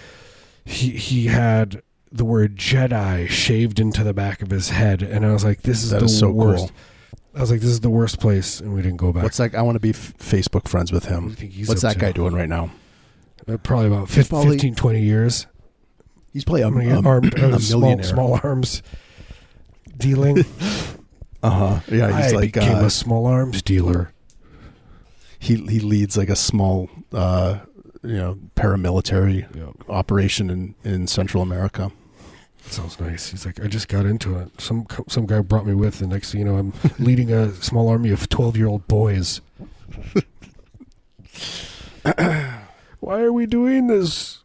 [0.66, 5.32] he he had the word Jedi shaved into the back of his head, and I
[5.32, 6.76] was like, "This is That the is so worst." cool.
[7.36, 9.24] I was like, "This is the worst place," and we didn't go back.
[9.24, 9.56] What's like?
[9.56, 11.36] I want to be f- Facebook friends with What do you him.
[11.36, 12.06] think he's What's up that to?
[12.06, 12.72] guy doing right now?
[13.48, 15.48] Uh, probably about 15, probably- 15 20 years.
[16.34, 18.04] He's playing a, I'm gonna get a, armed, uh, small, millionaire.
[18.06, 18.82] small arms
[19.98, 20.46] dealing.
[21.44, 21.80] Uh huh.
[21.92, 24.14] Yeah, he's I like became uh, a small arms dealer.
[25.40, 27.62] he he leads like a small uh,
[28.04, 31.92] you know paramilitary Yeah, operation in in Central America.
[32.72, 33.32] Sounds nice.
[33.32, 34.60] He's like, I just got into it.
[34.62, 37.90] Some some guy brought me with, and next thing you know, I'm leading a small
[37.90, 39.42] army of twelve year old boys.
[42.04, 44.40] Why are we doing this?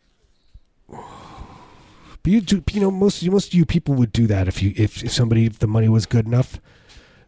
[0.88, 4.72] But you, do, you know, most most of you people would do that if you
[4.76, 6.60] if, if somebody if the money was good enough.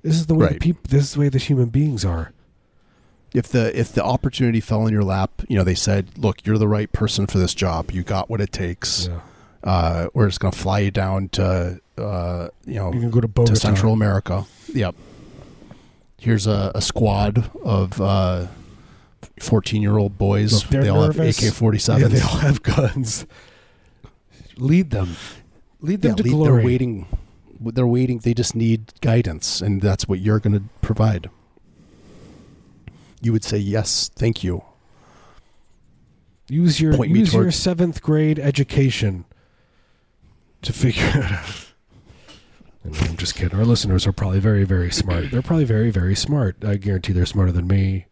[0.02, 0.60] This is the way the Right.
[0.60, 2.32] peop, This is the way the human beings are.
[3.34, 6.58] If the if the opportunity fell in your lap, you know they said, "Look, you're
[6.58, 7.90] the right person for this job.
[7.90, 9.08] You got what it takes.
[9.08, 9.20] Yeah.
[9.64, 13.20] Uh, we're just going to fly you down to uh, you know You can go
[13.20, 13.54] to Bogota.
[13.54, 14.44] to Central America.
[14.72, 14.94] Yep.
[16.20, 18.46] Here's a, a squad of uh,
[19.40, 20.52] 14 year old boys.
[20.52, 21.40] Look, they all nervous.
[21.40, 22.00] have AK 47s.
[22.00, 23.26] Yeah, they all have guns.
[24.56, 25.16] Lead them.
[25.80, 26.52] Lead them to lead- glory.
[26.56, 27.06] They're waiting.
[27.60, 28.18] They're waiting.
[28.18, 31.28] They just need guidance, and that's what you're going to provide.
[33.20, 34.62] You would say yes, thank you.
[36.48, 39.24] Use your Point use your seventh grade education
[40.62, 41.66] to figure it out.
[42.84, 43.58] And I'm just kidding.
[43.58, 45.30] Our listeners are probably very, very smart.
[45.30, 46.64] They're probably very, very smart.
[46.64, 48.06] I guarantee they're smarter than me.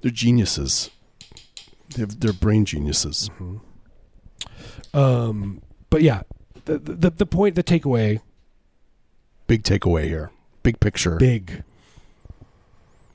[0.00, 0.90] They're geniuses.
[1.96, 3.30] They're, they're brain geniuses.
[4.92, 6.22] Um, but yeah,
[6.64, 8.20] the, the the point, the takeaway,
[9.46, 10.30] Big takeaway here.
[10.62, 11.16] Big picture.
[11.16, 11.62] big,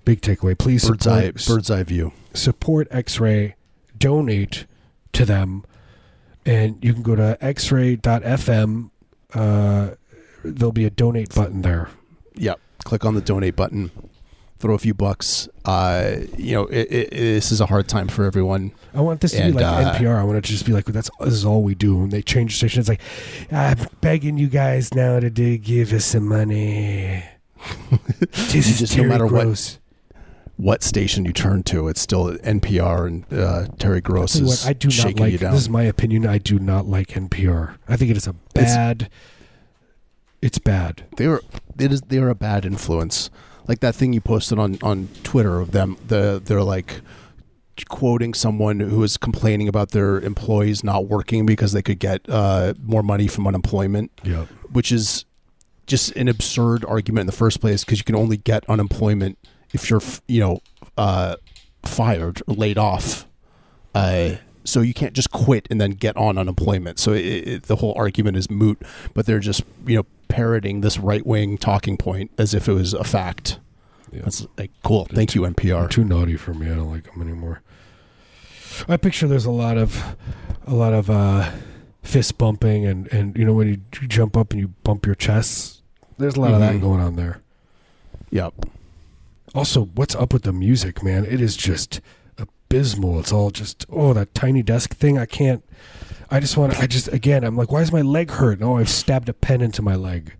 [0.06, 0.58] big takeaway.
[0.58, 1.32] Please bird's support, eye.
[1.48, 2.14] Bird's eye view.
[2.34, 3.56] support X-Ray,
[3.98, 4.66] donate
[5.14, 5.66] to them,
[6.48, 8.90] and you can go to X-Ray.fm.
[9.34, 9.90] Uh,
[10.44, 11.90] there'll be a donate button there.
[12.36, 12.60] Yep.
[12.86, 13.92] Click on the donate button.
[14.60, 15.48] Throw a few bucks.
[15.66, 18.72] Uh, you know, it, it, this is a hard time for everyone.
[18.94, 20.16] I want this to be like uh, NPR.
[20.16, 21.96] I want it to just be like that's this is all we do.
[21.96, 23.02] When they change the station, it's like
[23.52, 27.24] I'm begging you guys now to do, give us some money.
[28.32, 29.76] this is just no matter Gross.
[29.76, 29.87] What
[30.80, 34.88] station you turn to, it's still NPR and uh, Terry Gross is what, I do
[34.88, 35.32] not shaking like.
[35.34, 35.52] you down.
[35.54, 36.26] This is my opinion.
[36.26, 37.76] I do not like NPR.
[37.88, 39.10] I think it is a bad.
[40.42, 41.06] It's, bad.
[41.18, 41.42] They are.
[41.80, 43.30] it is they are a bad influence.
[43.68, 45.98] Like that thing you posted on on Twitter of them.
[46.08, 47.02] The they're like
[47.90, 52.74] quoting someone who is complaining about their employees not working because they could get uh,
[52.84, 54.46] more money from unemployment, Yeah.
[54.72, 55.26] which is
[55.86, 59.38] just an absurd argument in the first place because you can only get unemployment
[59.78, 60.60] if you're you know
[60.98, 61.36] uh,
[61.84, 63.26] fired or laid off.
[63.96, 67.00] Uh, so you can't just quit and then get on unemployment.
[67.00, 68.82] So it, it, the whole argument is moot.
[69.14, 72.94] But they're just you know parroting this right wing talking point as if it was
[72.94, 73.60] a fact.
[74.12, 74.22] Yeah.
[74.24, 75.06] That's like cool.
[75.06, 75.90] Thank you, They're NPR.
[75.90, 76.68] too naughty for me.
[76.72, 77.62] I don't like them anymore.
[78.88, 80.16] I picture there's a lot of,
[80.68, 81.50] a lot of uh,
[82.04, 85.82] fist bumping and and you know when you jump up and you bump your chests.
[86.18, 86.82] There's a lot of that Mhm.
[86.82, 87.42] going on there.
[88.32, 88.54] Yep.
[89.56, 91.26] Also, what's up with the music, man?
[91.26, 92.02] It is just
[92.38, 93.20] abysmal.
[93.20, 95.18] It's all just oh that tiny desk thing.
[95.18, 95.64] I can't.
[96.30, 96.80] I just want.
[96.80, 97.44] I just again.
[97.44, 98.62] I'm like, why is my leg hurt?
[98.62, 100.34] Oh, I've stabbed a pen into my leg.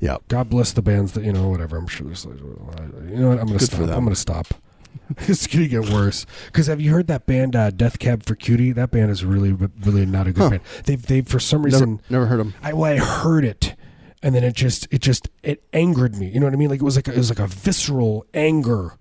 [0.00, 0.16] Yeah.
[0.28, 1.48] God bless the bands that you know.
[1.48, 1.76] Whatever.
[1.76, 2.26] I'm sure there's.
[2.26, 3.38] like, You know what?
[3.38, 3.80] I'm gonna Good stop.
[3.80, 4.46] I'm gonna stop.
[5.18, 6.26] it's gonna get worse.
[6.46, 8.72] Because have you heard that band, uh, Death Cab for Cutie?
[8.72, 10.50] That band is really, really not a good Huh.
[10.50, 10.62] band.
[10.86, 12.54] They've, they've for some Never, reason, never heard them.
[12.62, 13.74] I, well, I heard it,
[14.22, 16.28] and then it just, it just, it angered me.
[16.28, 16.70] You know what I mean?
[16.70, 18.96] Like it was like, a, it was like a visceral anger.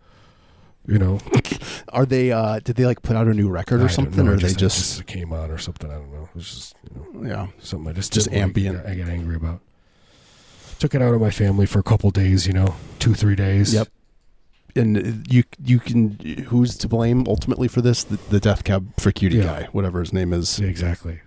[0.87, 1.19] You know,
[1.89, 2.31] Are they?
[2.31, 4.41] uh Did they like put out a new record or don't something, know, or it
[4.41, 5.05] they it just?
[5.05, 5.91] came on or something?
[5.91, 6.23] I don't know.
[6.23, 7.47] It was just, you know, Yeah.
[7.59, 8.47] something I just Just didn't like.
[8.47, 8.85] ambient.
[8.87, 9.61] I get angry about.
[10.79, 12.47] Took it out on my family for a couple days.
[12.47, 13.75] You know, two, three days.
[13.75, 13.89] Yep.
[14.75, 18.03] And uh, you you can who's to blame ultimately for this?
[18.03, 19.43] The, the Death Cab for Cutie Yeah.
[19.43, 20.57] guy, whatever his name is.
[20.59, 21.21] Yeah, exactly.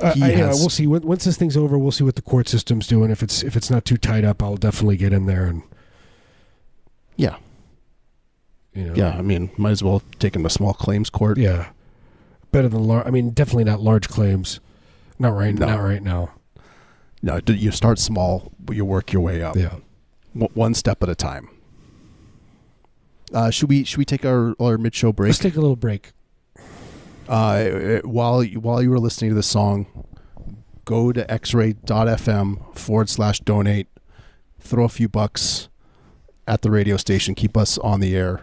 [0.00, 0.86] Uh, I, yeah, has- we'll see.
[0.86, 3.10] Once this thing's over, we'll see what the court system's doing.
[3.10, 5.62] If it's if it's not too tied up, I'll definitely get in there and
[7.16, 7.36] Yeah.
[8.74, 8.94] you know.
[8.94, 9.16] Yeah.
[9.18, 11.38] I mean, might as well take him to small claims court.
[11.38, 11.70] yeah.
[12.52, 13.06] Better than large.
[13.06, 14.60] I mean, definitely not large claims.
[15.18, 15.54] Not right.
[15.54, 15.66] No.
[15.66, 16.30] Not right now.
[17.20, 19.74] No, you start small, but you work your way up, Yeah.
[20.32, 21.48] one step at a time.
[23.34, 25.28] Uh, should we should we take our our mid show break?
[25.30, 26.12] Let's take a little break.
[27.28, 29.86] Uh, while you- while you were listening to this song,
[30.84, 33.88] go to xray.fm forward slash donate.
[34.60, 35.68] Throw a few bucks
[36.46, 37.34] at the radio station.
[37.34, 38.40] Keep us on the air.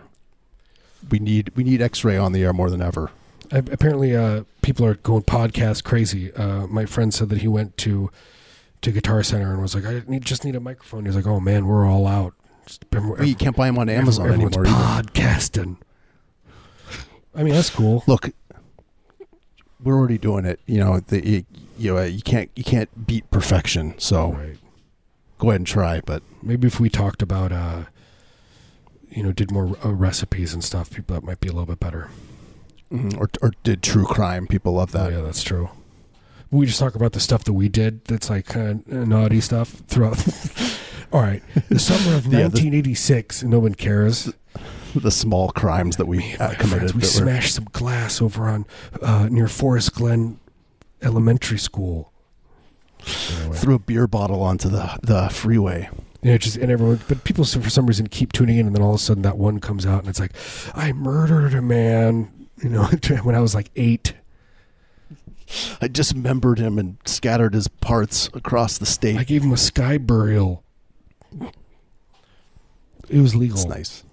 [1.09, 3.11] We need we need X-ray on the air more than ever.
[3.51, 6.33] I, apparently, uh, people are going podcast crazy.
[6.33, 8.09] Uh, my friend said that he went to
[8.81, 11.39] to Guitar Center and was like, "I need, just need a microphone." He's like, "Oh
[11.39, 12.33] man, we're all out."
[12.65, 14.65] Just, everyone- Well, you can't buy them on Amazon anymore.
[14.65, 15.03] Either.
[15.03, 15.77] podcasting.
[17.35, 18.03] I mean, that's cool.
[18.07, 18.29] Look,
[19.85, 20.59] we're already doing it.
[20.65, 21.45] You know, the, you,
[21.77, 23.93] you know, you can't you can't beat perfection.
[23.97, 24.57] So Right.
[25.39, 26.01] go ahead and try.
[26.05, 27.83] But Maybe if we talked about, uh,
[29.09, 31.79] you know, did more uh, recipes and stuff, people that might be a little bit
[31.79, 32.09] better.
[32.91, 34.45] mhm, or or did true crime.
[34.47, 35.13] People love that.
[35.13, 35.69] Oh, yeah, that's true.
[36.51, 39.69] We just talk about the stuff that we did that's like kind of naughty stuff
[39.87, 40.17] throughout.
[41.11, 41.41] All right.
[41.69, 44.31] The summer of Yeah, the- 1986, and no one cares.
[45.01, 46.91] The small crimes that we uh, committed.
[46.91, 48.65] friends, we that were- smashed some glass over on
[49.01, 50.39] uh, near Forest Glen
[51.01, 52.11] Elementary School.
[53.41, 53.55] Anyway.
[53.57, 55.89] threw a beer bottle onto the the freeway.
[56.23, 58.91] Yeah, just and everyone, but people for some reason keep tuning in, and then all
[58.91, 60.31] of a sudden that one comes out, and it's like,
[60.73, 62.31] I murdered a man.
[62.63, 62.83] You know,
[63.23, 64.13] when I was like eight.
[65.79, 69.17] I dismembered him and scattered his parts across the state.
[69.17, 70.63] I gave him a sky burial.
[73.07, 73.57] It was legal.
[73.57, 74.03] It's nice.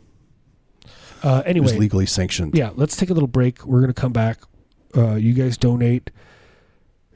[1.22, 2.54] Uh, anyway, legally sanctioned.
[2.54, 3.64] yeah, let's take a little break.
[3.64, 4.38] We're gonna come back.
[4.96, 6.10] Uh, you guys donate.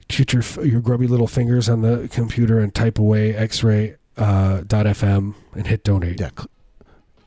[0.09, 4.87] Shoot your your grubby little fingers on the computer and type away X-ray uh, dot
[4.87, 6.21] FM and hit donate.
[6.21, 6.31] Yeah.
[6.37, 6.49] Cl-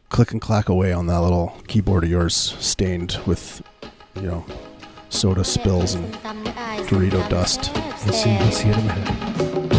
[0.10, 3.62] click and clack away on that little keyboard of yours, stained with,
[4.16, 4.46] you know,
[5.10, 6.14] soda spills and
[6.88, 7.72] Dorito dust.
[8.06, 8.30] We'll see.
[8.38, 9.79] We'll see in a minute.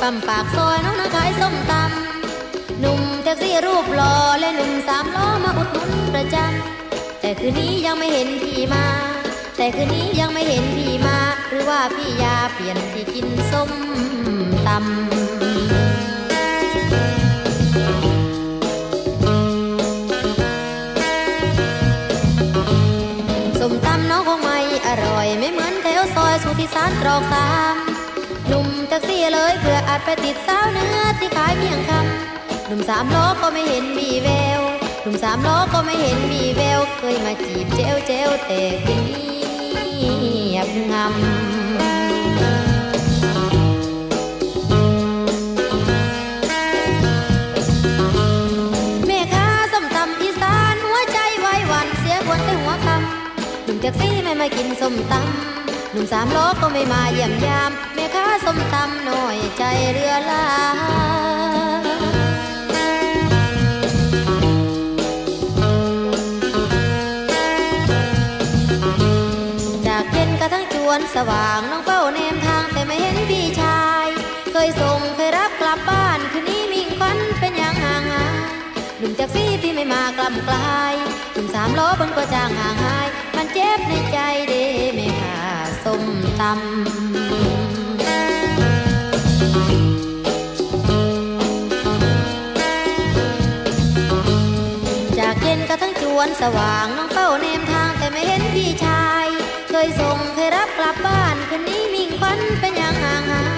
[0.00, 8.84] ปั๊มปากซอยน้องนาขายส้มตำหนุ่มแท็กซี่รูปหล่อและหนุ่มสามล้อมาอุดหนุนประจำแต่คืนนี้ยังไม่เห็นพี่มา
[9.56, 13.70] แต่คืนนี้ยังไม่เห็นพี่มา หรือว่าพี่ยาเปลี่ยนที่กินส้ม
[14.66, 14.78] ตำ
[23.60, 27.76] ส้มตำน้องคงไม่อร่อย ไม่เหมือนแถวซอยสุทธิสารตรอกสาม
[28.96, 34.28] ท็กซี่เลยเพื่ออาจไปติดสาวเนื้อที่ขายเพียงคำหนุ่มสามล้อก็ไม่เห็นมีแว
[34.58, 34.60] ว
[35.02, 39.40] หนุ่มสามล้อก็ไม่เห็นมีแววเคยมาจีบเจวเจวแต่คืนนี้
[39.96, 41.06] เงียบงำ
[49.06, 57.72] แม่ค้าสมตำอีสานหัวใจไว้หวันเสียคนแต่หัวคำหนุ่มแท็กซี่ไม่มากินส้มตำหนุ่มสามล้อก็ไม่มาเยี่ยมยาม
[58.48, 60.46] ส้มตำหน้อยใจเรือลา
[69.86, 74.08] จากเย็นกระทั่งจวนสว่างน้องเฝ้าแนมทางแต่ไม่เห็นพี่ชาย
[74.52, 78.36] เคยส่งเคยรับกลับบ้านคืนนี้มิ่งควันเป็นอย่างห่างหาย
[78.98, 80.94] หนุ่มแท็กซี่ที่ไม่มากลำกลาย
[81.32, 83.06] หนุ่มสามล้อบนก็จางห่างหาย
[83.36, 85.40] มันเจ็บในใจเด้ไม่ค่า
[85.84, 86.02] ส้ม
[86.42, 87.25] ตำ
[95.18, 99.26] จากเย็นกระทั่งจวนสว่างน้องเฝ้าเนมทางแต่ไม่เห็นพี่ชาย
[99.68, 103.50] เคยส่งเคยรับกลับบ้านคืนนี้มิ่งควันเป็นอย่างห่างหาย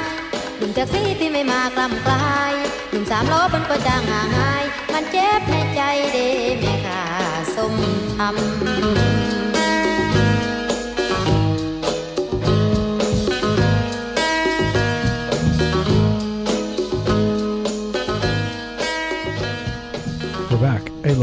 [0.57, 2.53] หนุ่มแท็กซี่ที่ไม่มากลำกลาย
[2.91, 5.81] หนุ่มสามล้อบนก็จางห่างหาย มันเจ็บในใจ
[6.13, 6.29] เด้
[6.61, 7.03] แม่ค่า
[7.57, 7.75] สม
[8.17, 9.48] ทำ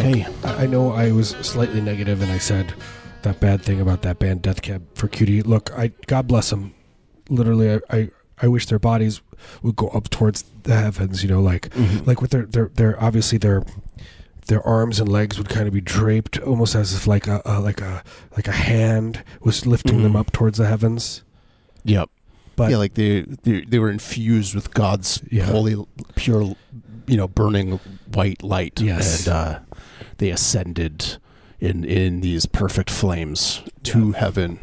[0.06, 0.28] Hey.
[0.44, 2.74] I, know I was slightly negative and I said
[3.24, 5.42] that bad thing about that band Death Cab for Cutie.
[5.42, 6.74] Look, I God bless them.
[7.30, 8.10] Literally, I, I,
[8.44, 9.22] I wish their bodies
[9.64, 11.24] would go up towards the heavens.
[11.24, 11.74] You know, like
[12.06, 13.64] like with their their their obviously their
[14.48, 17.60] their arms and legs would kind of be draped almost as if like a, a
[17.60, 18.04] like a
[18.36, 20.20] like a hand was lifting them Mhm.
[20.20, 21.24] up towards the heavens.
[21.84, 22.12] Yep.
[22.56, 25.46] But yeah, like they, they they were infused with God's Yeah.
[25.46, 25.84] holy,
[26.16, 26.56] pure,
[27.08, 27.80] you know, burning
[28.14, 28.80] white light.
[28.80, 29.26] Yes.
[29.28, 29.60] and uh,
[30.18, 31.18] they ascended
[31.60, 34.60] in in these perfect flames to heaven.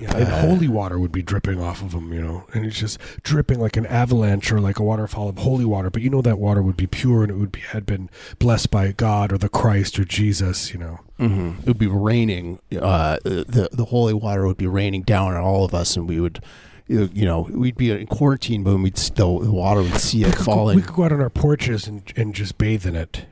[0.00, 2.78] Yeah, and Uh, holy water would be dripping off of them, you know, and it's
[2.78, 5.90] just dripping like an avalanche or like a waterfall of holy water.
[5.90, 8.08] But you know that water would be pure and it would be had been
[8.38, 11.00] blessed by God or the Christ or Jesus, you know.
[11.18, 11.62] Mm-hmm.
[11.62, 12.60] It would be raining.
[12.70, 16.20] Uh, the the holy water would be raining down on all of us, and we
[16.20, 16.40] would,
[16.86, 20.44] you know, we'd be in quarantine, but we'd the water would see We it go,
[20.44, 20.76] falling.
[20.76, 23.26] we could go out on our porches and, and just bathe in it,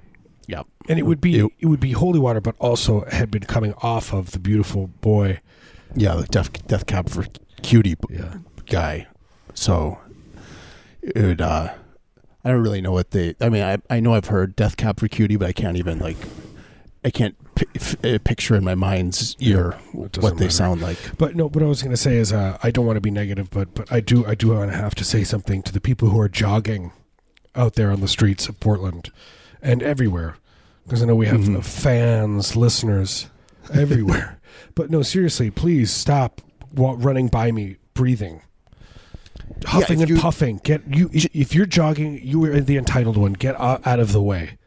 [0.48, 0.66] Yep.
[0.88, 3.74] and it would be It- it would be holy water, but also had been coming
[3.82, 5.40] off of the beautiful boy.
[5.94, 7.26] Yeah, the death death cab for
[7.62, 8.35] cutie Yeah.
[8.66, 9.06] guy.
[9.54, 9.98] So
[11.02, 11.40] it would.
[11.40, 11.73] Uh,
[12.44, 13.35] I don't really know what they.
[13.40, 15.98] I mean, I I know I've heard death cab for cutie, but I can't even
[15.98, 16.16] like.
[17.04, 17.37] I can't
[18.04, 20.50] uh, picture in my mind's ear what they matter.
[20.50, 20.98] sound like.
[21.16, 23.12] But no, what I was going to say is, uh, I don't want to be
[23.12, 25.81] negative, but but I do I do want to have to say something to the
[25.81, 26.90] people who are jogging
[27.54, 29.10] out there on the streets of Portland
[29.63, 30.37] and everywhere,
[30.85, 31.59] because I know we have Mhm.
[31.59, 33.29] uh, fans, listeners
[33.75, 34.38] everywhere.
[34.75, 36.40] but no, seriously, please stop
[36.75, 38.42] running by me, breathing,
[39.67, 40.61] huffing if and you- puffing.
[40.63, 43.33] Get you if you're jogging, you are the entitled one.
[43.33, 44.59] Get out, of the way.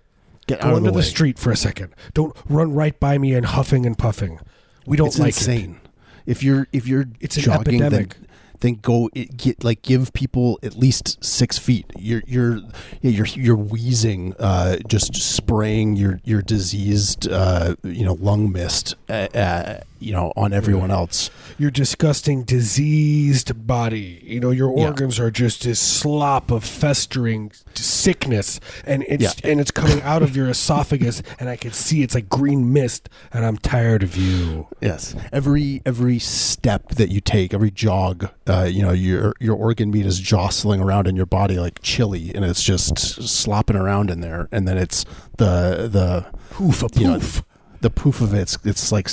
[0.47, 1.93] Get Go out of into the, the, street for a second.
[2.13, 4.39] Don't run right by me and huffing and puffing.
[4.87, 5.37] We don't it's like it.
[5.37, 5.79] insane.
[6.25, 8.15] If you're if you're It's an jogging, epidemic.
[8.15, 8.27] then
[8.61, 11.85] then go it, get like give people at least six feet.
[11.97, 12.59] You're you're
[13.01, 19.27] you're you're wheezing, uh, just spraying your your diseased uh, you know lung mist, uh,
[19.33, 21.29] uh, you know on everyone else.
[21.57, 24.85] your disgusting diseased body you know your Yeah.
[24.87, 29.51] organs are just this slop of festering sickness and it's Yeah.
[29.51, 33.09] and it's coming out of your esophagus and i can see it's like green mist
[33.33, 38.63] and i'm tired of you Yes, every every step that you take, every jog, uh,
[38.63, 42.43] you know your your organ meat is jostling around in your body like chili, and
[42.43, 45.05] it's just slopping around in there, and then it's
[45.37, 47.43] the the poof a you know, poof
[47.81, 49.07] the poof of it's it's like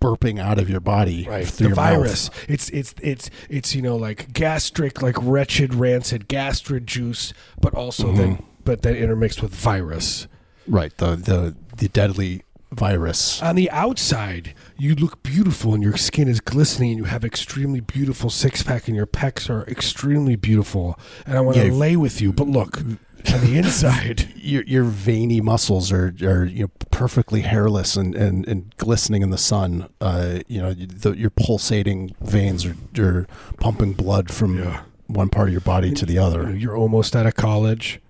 [0.00, 1.92] burping out of your body right through the your mouth.
[1.94, 7.74] virus it's it's it's it's you know like gastric like wretched rancid gastric juice but
[7.74, 8.16] also Mm-hmm.
[8.16, 10.26] then but then intermixed with virus
[10.66, 10.96] Right.
[10.98, 12.42] The the the deadly
[12.72, 13.42] virus.
[13.42, 17.80] on the outside you look beautiful and your skin is glistening and you have extremely
[17.80, 21.72] beautiful six pack and your pecs are extremely beautiful and i want to Yeah.
[21.72, 26.62] lay with you but look on the inside Your your veiny muscles are are you
[26.64, 29.90] know perfectly hairless and, and, and glistening in the sun.
[30.00, 33.26] Uh, you know the, your pulsating veins are, are
[33.58, 34.80] pumping blood from Yeah.
[35.08, 36.56] one part of your body to the other.
[36.56, 38.00] you're almost out of college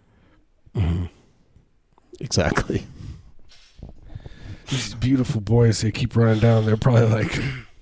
[0.76, 1.06] Hmm.
[2.20, 2.86] Exactly.
[4.70, 7.32] These beautiful boys they keep running down they're probably like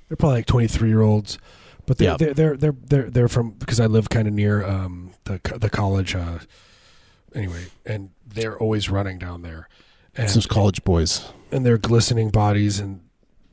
[0.09, 1.39] they're probably like 23 year olds
[1.87, 2.17] but they're, Yeah.
[2.17, 5.71] they're, they're they're they're they're from because i live kind of near um the the
[5.71, 6.39] college uh
[7.35, 9.69] anyway and they're always running down there
[10.17, 11.31] and, Those college boys.
[11.53, 13.01] and they're glistening bodies and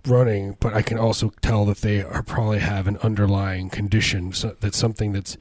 [0.07, 4.55] running but i can also tell that they are probably have an underlying condition so
[4.59, 5.37] that's something that's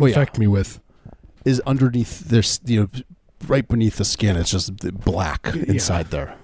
[0.00, 0.10] Oh, yeah.
[0.10, 0.80] infect me with
[1.44, 2.88] Is underneath there's you know
[3.48, 4.36] right beneath the skin.
[4.36, 5.64] It's just black Yeah.
[5.66, 6.36] inside there.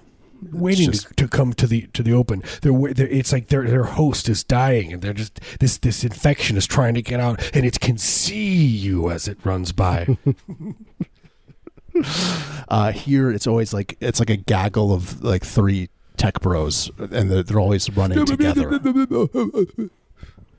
[0.51, 2.43] Waiting just- to, come to the to the open.
[2.61, 6.57] They're, they're it's like their their host is dying, and they're just this this infection
[6.57, 10.17] is trying to get out, and it can see you as it runs by.
[12.67, 17.31] Uh, here it's always like it's like a gaggle of like three tech bros, and
[17.31, 18.79] they're, they're always running together.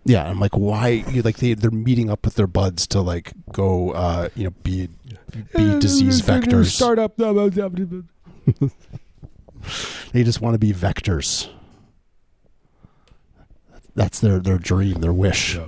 [0.06, 1.04] Yeah, I'm like, why?
[1.10, 4.54] You like they they're meeting up with their buds to like go, uh, you know,
[4.62, 4.88] be
[5.54, 6.66] be disease vectors.
[6.66, 7.12] Startup.
[10.12, 11.48] They just want to be vectors.
[13.94, 15.66] That's their their dream, their wish, Yeah.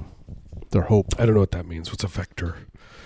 [0.71, 1.15] their hope.
[1.19, 1.91] I don't know what that means.
[1.91, 2.57] What's a vector?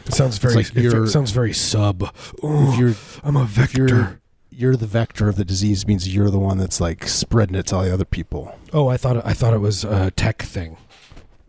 [0.07, 0.55] It sounds very.
[0.55, 2.03] like it sounds very sub.
[2.03, 3.87] If Oh, you're I'm a if vector.
[3.87, 4.21] you're
[4.51, 7.77] you're the vector of the disease means you're the one that's like spreading it to
[7.77, 8.59] all the other people.
[8.73, 10.77] Oh, I thought I thought it was a tech thing.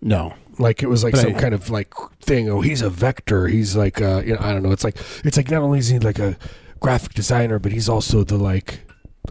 [0.01, 2.49] No, Like it was like But some I- kind of like thing.
[2.49, 3.47] Oh, he's a vector.
[3.47, 4.71] He's like uh, you know, I don't know.
[4.71, 6.37] It's like it's like not only is he like a
[6.79, 8.81] graphic designer, but he's also the like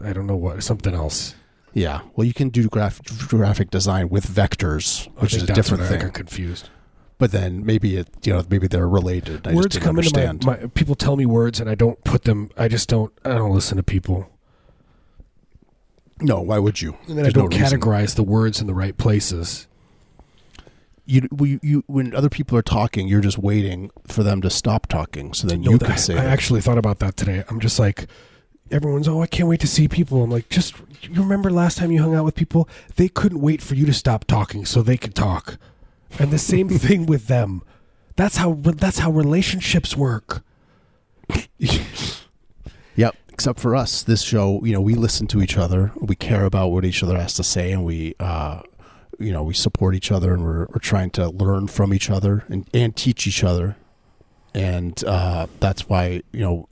[0.01, 1.35] I don't know what something else.
[1.73, 2.01] yeah.
[2.15, 5.97] Well, you can do graph, graphic design with vectors, which is a different what I
[5.97, 6.01] thing.
[6.07, 6.69] got confused.
[7.19, 9.47] But then maybe it, you know, maybe they're related.
[9.47, 12.23] I just words come into my, my people tell me words and I don't put
[12.23, 12.49] them.
[12.57, 13.13] I just don't.
[13.23, 14.27] I don't listen to people,
[16.19, 16.97] no, why would you?
[17.07, 17.79] and then There's I don't no reason.
[17.79, 19.67] categorize the words in the right places.
[21.05, 24.87] You, we, you, when other people are talking, you're just waiting for them to stop
[24.87, 26.15] talking, so then No, you that- can say.
[26.17, 26.27] I it.
[26.27, 27.43] actually thought about that today.
[27.49, 28.07] I'm just like,
[28.73, 30.23] everyone's, oh, I can't wait to see people.
[30.23, 32.67] I'm like, just, you remember last time you hung out with people?
[32.95, 35.57] They couldn't wait for you to stop talking so they could talk.
[36.19, 37.61] And the same thing with them.
[38.15, 40.43] That's how, that's how relationships work.
[42.95, 43.15] Yep.
[43.29, 45.91] Except for us, this show, you know, we listen to each other.
[45.99, 48.61] We care about what each other has to say, and we, uh,
[49.17, 52.45] you know, we support each other, and we're, we're trying to learn from each other
[52.49, 53.75] and, and teach each other.
[54.53, 56.69] And uh, that's why you know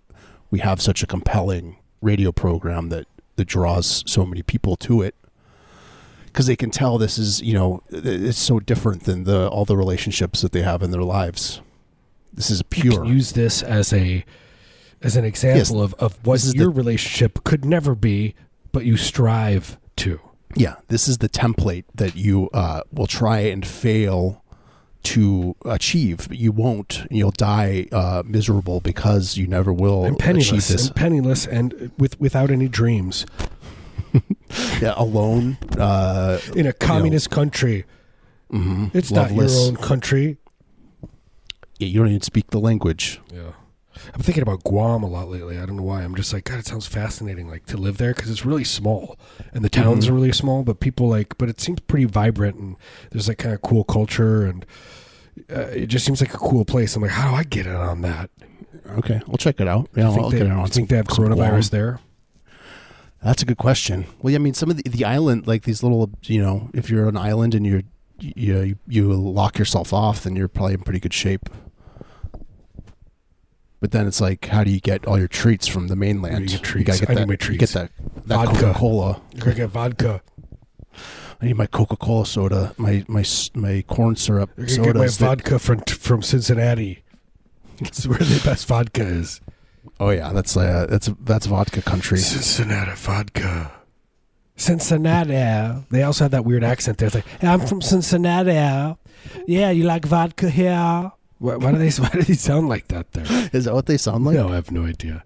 [0.52, 5.16] we have such a compelling radio program that that draws so many people to it
[6.26, 9.78] because they can tell this is you know it's so different than the all the
[9.78, 11.62] relationships that they have in their lives.
[12.34, 13.06] This is pure.
[13.06, 14.24] use this as a,
[15.02, 18.36] as an example of, of what your the- relationship could never be,
[18.72, 20.22] but you strive to.
[20.56, 24.41] Yeah, this is the template that you uh, will try and fail
[25.04, 26.28] to achieve.
[26.30, 27.06] But you won't.
[27.10, 30.88] You'll die uh, miserable because you never will and achieve penniless this.
[30.88, 33.26] and penniless and with without any dreams
[34.82, 35.58] yeah, alone.
[35.78, 37.86] Uh, in a communist country.
[38.52, 39.54] mhm, It's loveless.
[39.56, 40.38] not your own country.
[41.80, 43.20] Yeah, you don't even speak the language.
[43.34, 43.52] Yeah.
[44.14, 45.58] I'm thinking about Guam a lot lately.
[45.58, 46.02] I don't know why.
[46.04, 49.18] I'm just like, God, it sounds fascinating, like to live there because it's really small
[49.54, 50.10] and the towns Mhm.
[50.10, 52.76] are really small, but people like, but it seems pretty vibrant and
[53.12, 54.66] there's like kind of cool culture and
[55.52, 56.96] uh, it just seems like a cool place.
[56.96, 58.30] I'm like, how do I get in on that?
[58.98, 59.90] Okay, we'll check it out.
[59.96, 60.68] Yeah, I I'll they, get it I on.
[60.68, 61.30] think they have Guam.
[61.32, 62.00] coronavirus there.
[63.24, 64.06] That's a good question.
[64.22, 66.90] Well, yeah, I mean, some of the, the island, like these little, you know, if
[66.90, 67.84] you're an island and you're,
[68.20, 71.48] you, you you lock yourself off, then you're probably in pretty good shape.
[73.82, 76.52] But then it's like, how do you get all your treats from the mainland?
[76.52, 76.88] You treats?
[76.88, 77.60] gotta get I need that, my You treats.
[77.60, 77.92] get that
[78.28, 78.60] that Vodka.
[78.62, 79.22] Coca Cola.
[79.40, 80.22] To get vodka.
[81.42, 83.24] I need my Coca Cola soda, my my
[83.56, 87.04] my corn syrup You're going to get my vodka from, from Cincinnati.
[87.82, 89.42] That's where the best vodka is.
[90.00, 92.20] oh yeah, that's uh, that's that's vodka country.
[92.20, 93.72] Cincinnati vodka.
[94.56, 95.84] Cincinnati.
[95.90, 97.08] They also have that weird accent there.
[97.08, 98.96] It's like, "Hey, I'm from Cincinnati.
[99.48, 101.12] Yeah, you like vodka here?
[101.42, 101.90] Why, why do they?
[102.02, 103.26] Why do they sound like that there?
[103.52, 104.36] Is that what they sound like?
[104.36, 105.24] no, I have no idea.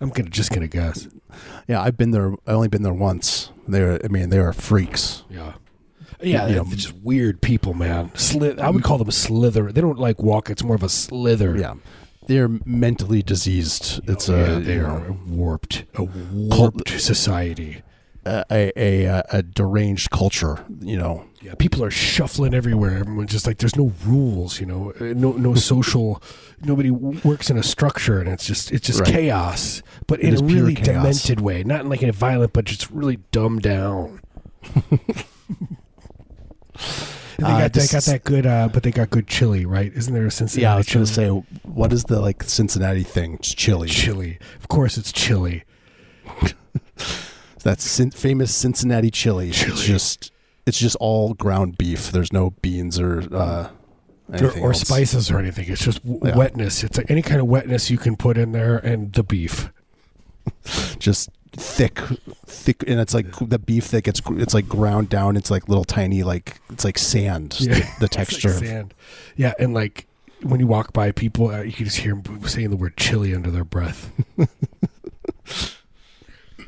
[0.00, 1.06] I'm gonna just gonna guess.
[1.68, 2.32] yeah, I've been there.
[2.46, 3.50] I only been there once.
[3.68, 5.24] They're, I mean, they are freaks.
[5.30, 5.52] Yeah.
[6.22, 8.10] Yeah, You they're know- just weird people, man.
[8.14, 9.70] Slith- I would call them a slither.
[9.72, 10.48] They don't like walk.
[10.50, 11.56] It's more of a slither.
[11.56, 11.74] Yeah,
[12.28, 14.00] they're mentally diseased.
[14.08, 17.82] It's Oh, a yeah, they are know, a warped, a warped society.
[18.24, 20.64] A, a, a a deranged culture.
[20.80, 22.98] You know, Yeah, people are shuffling everywhere.
[22.98, 26.22] Everyone's just like, there's no rules, you know, no no social.
[26.62, 29.08] Nobody works in a structure, and it's just it's just Right.
[29.12, 30.86] chaos, but It in a really chaos.
[30.86, 34.20] demented way, not in like a violent, but just really dumbed down.
[37.38, 39.90] They Uh, got they got that good, uh, but they got good chili, right?
[39.92, 40.62] Isn't there a Cincinnati?
[40.62, 40.74] yeah.
[40.74, 41.28] I was going to say,
[41.64, 43.34] what is the like Cincinnati thing?
[43.34, 43.88] It's chili.
[43.88, 44.38] chili.
[44.60, 45.64] Of course, it's chili.
[47.62, 49.50] That's cin- famous Cincinnati chili.
[49.50, 49.72] Chili.
[49.72, 50.32] It's just
[50.66, 52.10] it's just all ground beef.
[52.12, 53.68] There's no beans or uh,
[54.28, 55.68] or, anything or spices or anything.
[55.70, 56.36] It's just w- Yeah.
[56.36, 56.84] wetness.
[56.84, 59.70] It's like any kind of wetness you can put in there, and the beef.
[60.98, 61.98] Just thick,
[62.46, 65.36] thick, and it's like the beef that gets it's like ground down.
[65.36, 67.56] It's like little tiny like it's like sand.
[67.60, 67.74] Yeah.
[67.74, 68.52] The, the It's like texture.
[68.52, 68.94] sand.
[69.36, 70.06] Yeah, and like
[70.42, 73.34] when you walk by people, uh, you can just hear them saying the word chili
[73.34, 74.10] under their breath.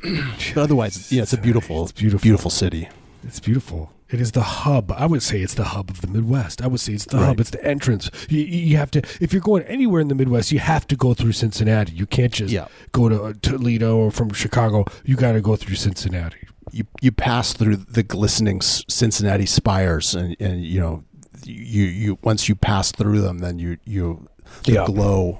[0.53, 2.23] but otherwise, yeah, it's a beautiful, It's beautiful.
[2.23, 2.89] beautiful city.
[3.23, 3.91] It's beautiful.
[4.09, 4.91] It is the hub.
[4.91, 6.61] I would say it's the hub of the Midwest.
[6.61, 7.25] I would say it's the Right.
[7.25, 7.39] hub.
[7.39, 8.11] It's the entrance.
[8.29, 11.15] You, you have to, if you're going anywhere in the Midwest, you have to go
[11.15, 11.91] through Cincinnati.
[11.93, 12.67] You can't just Yeah.
[12.91, 14.85] go to uh, Toledo or from Chicago.
[15.05, 16.37] You got to go through Cincinnati.
[16.71, 21.03] you you pass through the glistening Cincinnati spires, and and you know
[21.45, 24.27] you you once you pass through them, then you you
[24.63, 24.85] the Yeah.
[24.85, 25.37] glow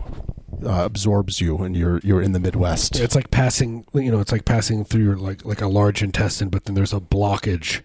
[0.64, 2.99] uh, absorbs you, and you're you're in the Midwest.
[2.99, 6.49] It's like passing, you know, it's like passing through your like like a large intestine,
[6.49, 7.82] but then there's a blockage,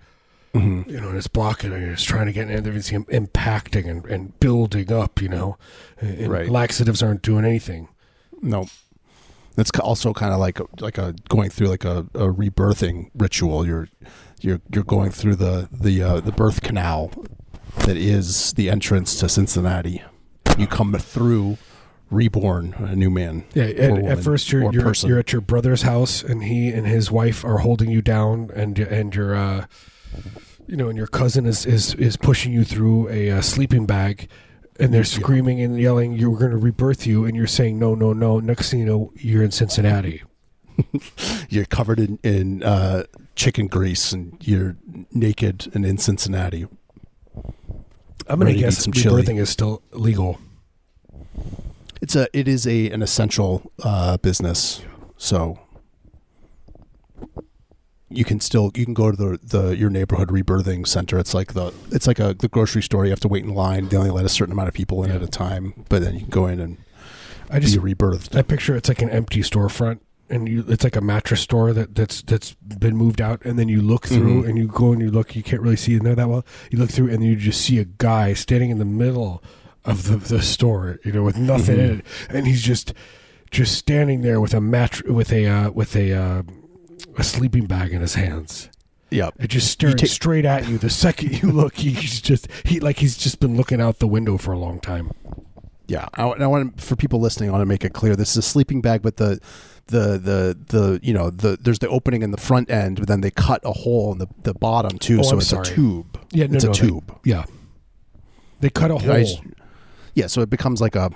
[0.55, 0.87] Mhm.
[0.89, 2.57] you know, and it's blocking, and it's trying to get in.
[2.67, 5.57] Everything's im- impacting and, and building up, you know.
[6.01, 6.49] And Right.
[6.49, 7.89] laxatives aren't doing anything.
[8.43, 8.67] No,
[9.57, 13.67] it's also kind of like like a going through like a, a rebirthing ritual.
[13.67, 13.89] You're
[14.41, 17.11] you're you're going through the the uh, the birth canal
[17.85, 20.03] that is the entrance to Cincinnati.
[20.59, 21.59] You come through
[22.11, 23.45] reborn, a new man.
[23.55, 27.11] Yeah, at, at first you're you're, you're at your brother's house, and he and his
[27.11, 29.67] wife are holding you down, and and your uh,
[30.67, 34.29] you know, and your cousin is is is pushing you through a uh, sleeping bag,
[34.79, 38.13] and they're screaming and yelling, "You're going to rebirth you," and you're saying, "No, no,
[38.13, 40.23] no." Next thing you know, you're in Cincinnati.
[41.49, 43.05] you're covered in, in uh,
[43.35, 44.77] chicken grease and you're
[45.13, 46.67] naked and in Cincinnati.
[48.27, 49.23] I'm going to guess some chili.
[49.23, 50.39] rebirthing is still legal.
[52.01, 54.83] It's a it is a an essential uh, business,
[55.17, 55.59] so
[58.09, 61.19] you can still you can go to the, the your neighborhood rebirthing center.
[61.19, 63.05] It's like the it's like a the grocery store.
[63.05, 63.89] You have to wait in line.
[63.89, 65.17] They only let a certain amount of people in Yeah.
[65.17, 66.79] at a time, but then you can go in and
[67.51, 68.35] I just be rebirthed.
[68.37, 71.95] I picture it's like an empty storefront, and you it's like a mattress store that
[71.95, 74.49] that's that's been moved out, and then you look through Mhm.
[74.49, 76.47] and you go and you look, you can't really see in there that well.
[76.71, 79.43] You look through and you just see a guy standing in the middle
[79.85, 82.93] of the the store, you know, with nothing in it, and he's just
[83.51, 86.43] just standing there with a match with a uh, with a uh,
[87.19, 88.69] a sleeping bag in his hands.
[89.11, 90.79] yeah, It just staring take- straight at you.
[90.79, 94.37] The second you look, he's just he like he's just been looking out the window
[94.39, 95.11] for a long time.
[95.89, 96.07] yeah.
[96.15, 97.49] I, I want for people listening.
[97.49, 98.15] I want to make it clear.
[98.17, 99.41] This is a sleeping bag, but the
[99.87, 103.23] the the the you know the there's the opening in the front end, but then
[103.23, 105.63] they cut a hole in the the bottom too, Oh, so I'm it's sorry.
[105.63, 106.21] a tube.
[106.33, 107.19] Yeah, no, it's no, a they- tube.
[107.25, 107.45] Yeah,
[108.61, 109.17] they cut a hole.
[109.19, 109.41] Just-
[110.15, 111.11] yeah, so it becomes like a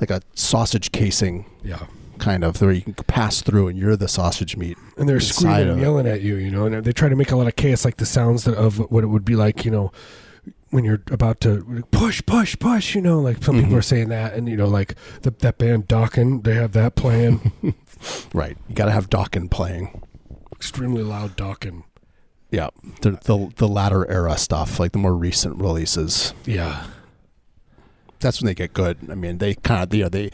[0.00, 1.86] like a sausage casing yeah.
[2.18, 4.76] kind of where you can pass through and you're the sausage meat.
[4.96, 7.36] and they're screaming and yelling at you, you know, and they try to make a
[7.36, 9.92] lot of chaos, like the sounds that of what it would be like, you know,
[10.70, 13.78] when you're about to push, push, push, you know, like some people Mhm.
[13.78, 17.52] are saying that, and you know, like the, that band Dokken, they have that playing,
[18.34, 18.56] Right.
[18.68, 20.02] You got to have Dokken playing.
[20.52, 21.84] extremely loud Dokken.
[22.50, 22.70] Yeah.
[23.02, 26.34] The, the the latter era stuff, like the more recent releases.
[26.44, 26.84] Yeah,
[28.22, 28.96] That's when they get good.
[29.10, 30.30] I mean, they kind of you know, they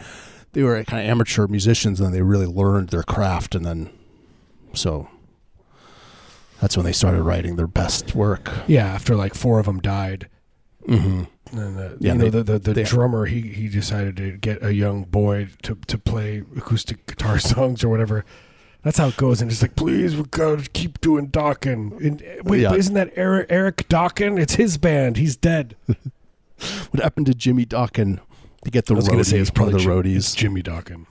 [0.52, 3.90] they were kind of amateur musicians and then they really learned their craft and then
[4.74, 5.08] so
[6.60, 8.50] that's when they started writing their best work.
[8.66, 8.86] yeah.
[8.86, 10.28] After like four of them died,
[10.88, 11.58] Mm-hmm.
[11.58, 14.32] and the, Yeah, you know, they- the the, the they- drummer he he decided to
[14.38, 18.24] get a young boy to to play acoustic guitar songs or whatever.
[18.82, 21.98] That's how it goes, and it's like, please, we gotta keep doing Dokken.
[22.00, 22.74] And, wait, Yeah.
[22.74, 24.40] isn't that Eric, Eric Dokken?
[24.40, 25.16] It's his band.
[25.16, 25.76] He's dead.
[26.90, 28.20] What happened to Jimmy Dokken
[28.64, 29.24] to get the I was going roadies?
[29.24, 30.34] to say it's probably the roadies.
[30.36, 31.06] Jimmy Dokken.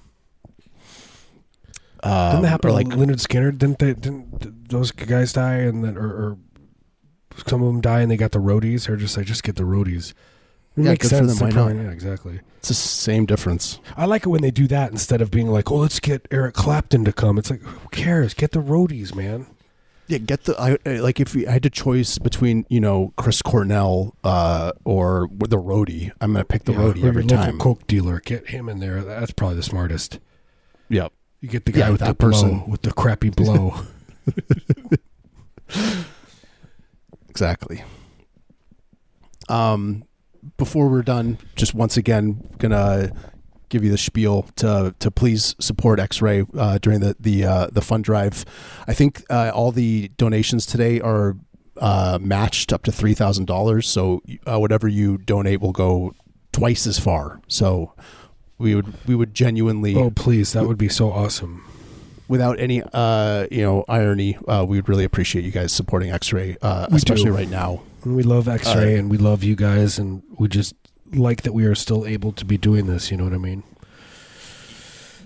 [2.03, 3.57] Um, Didn't that happen like Lynyrd Skynyrd?
[3.57, 3.93] Didn't they?
[3.93, 6.37] Didn't those guys die and then, or, or
[7.47, 9.63] some of them die and they got the roadies, or just like just get the
[9.63, 10.11] roadies?
[10.75, 11.39] It Yeah, makes sense.
[11.39, 11.77] them, probably-?
[11.77, 12.39] Yeah, exactly.
[12.59, 13.79] It's the same difference.
[13.95, 16.53] I like it when they do that instead of being like, "Oh, let's get Eric
[16.53, 18.33] Clapton to come." It's like, who cares?
[18.35, 19.47] Get the roadies, man.
[20.09, 23.13] Yeah, get the I, I- like if we- I had a choice between you know
[23.17, 27.31] Chris Cornell uh, or the roadie, I'm gonna pick the Yeah, roadie or every your
[27.37, 27.59] local time.
[27.59, 29.03] Coke dealer, get him in there.
[29.03, 30.19] That's probably the smartest.
[30.89, 31.11] Yep.
[31.41, 32.69] You get the guy Yeah, with the that blow, person.
[32.69, 33.75] with the crappy blow.
[37.29, 37.83] Exactly.
[39.49, 40.03] Um,
[40.57, 43.11] before we're done, just once again, gonna
[43.69, 47.81] give you the spiel to to please support X-Ray uh, during the the uh, the
[47.81, 48.45] fund drive.
[48.87, 51.35] I think uh, all the donations today are
[51.77, 53.87] uh, matched up to three thousand dollars.
[53.87, 56.13] So uh, whatever you donate will go
[56.51, 57.39] twice as far.
[57.47, 57.93] So
[58.57, 61.63] we would we would genuinely oh, please, that would be so awesome.
[62.27, 66.57] without any uh you know irony uh we would really appreciate you guys supporting x-ray
[66.61, 67.37] uh especially do.
[67.37, 70.73] right now And we love X-Ray, and we love you guys, and we just
[71.13, 73.11] like that we are still able to be doing this.
[73.11, 73.63] You know what I mean?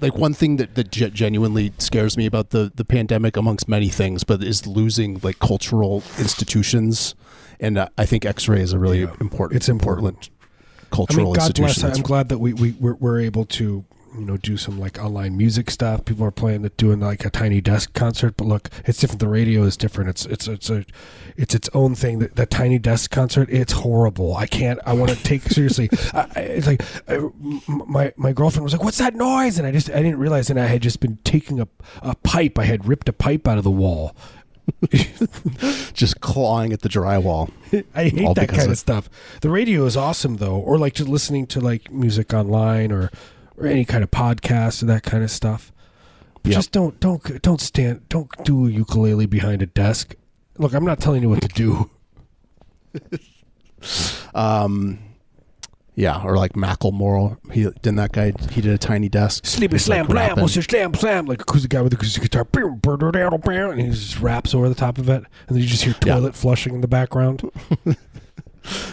[0.02, 3.88] like one thing that that ge- genuinely scares me about the the pandemic amongst many
[3.90, 7.14] things but is losing like cultural institutions
[7.60, 9.14] and uh, i think x-ray is a really Yeah.
[9.22, 10.08] important It's important.
[10.08, 10.30] important
[10.90, 11.84] cultural I mean, God bless.
[11.84, 15.38] I'm glad that we we we're, we're able to you know do some like online
[15.38, 16.04] music stuff.
[16.06, 18.36] People are playing it, doing like a tiny desk concert.
[18.38, 19.20] But look, it's different.
[19.20, 20.10] The radio is different.
[20.10, 20.86] It's it's it's a
[21.38, 22.20] it's its own thing.
[22.20, 24.36] That that tiny desk concert, it's horrible.
[24.36, 24.80] I can't.
[24.86, 25.90] I want to take seriously.
[26.14, 29.66] I, it's like uh, I, m- my my girlfriend was like, "What's that noise?" And
[29.68, 31.68] I just I didn't realize, and I had just been taking a
[32.02, 32.60] a pipe.
[32.60, 34.16] I had ripped a pipe out of the wall.
[35.94, 37.52] just clawing at the drywall
[37.96, 39.10] I hate that kind of- of stuff.
[39.42, 43.10] The radio is awesome though, or like just listening to like music online or
[43.58, 45.72] or any kind of podcast or that kind of stuff.
[46.44, 46.54] Yep.
[46.54, 50.16] Just don't don't don't stand don't do a ukulele behind a desk.
[50.58, 51.90] Look, I'm not telling you what to do.
[54.34, 55.00] um
[55.96, 60.06] yeah or like macklemore he didn't that guy he did a tiny desk Sleepy slam
[60.08, 61.26] like, blam, what's your slam slam?
[61.26, 62.48] Like who's the guy with the acoustic guitar?
[62.54, 66.16] And he just raps over the top of it, and then you just hear Yeah.
[66.16, 67.50] toilet flushing in the background.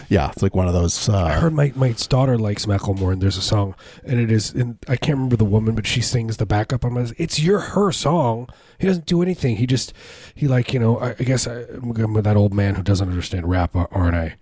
[0.08, 3.20] yeah it's like one of those I uh heard my my daughter likes Macklemore, and
[3.20, 6.38] there's a song, and it is, and I can't remember the woman, but she sings
[6.38, 7.06] the backup on my.
[7.18, 8.48] It's your her song.
[8.78, 9.56] He doesn't do anything.
[9.56, 9.92] He just
[10.34, 10.98] he like you know.
[10.98, 14.36] I, I guess I, I'm with that old man who doesn't understand rap, aren't I?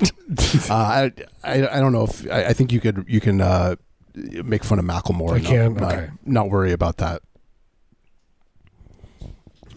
[0.70, 1.12] uh, I,
[1.44, 3.76] I I don't know if I, I think you could you can uh,
[4.14, 5.32] make fun of Macklemore.
[5.34, 5.74] I can?
[5.74, 6.10] not, Okay.
[6.24, 7.22] not worry about that.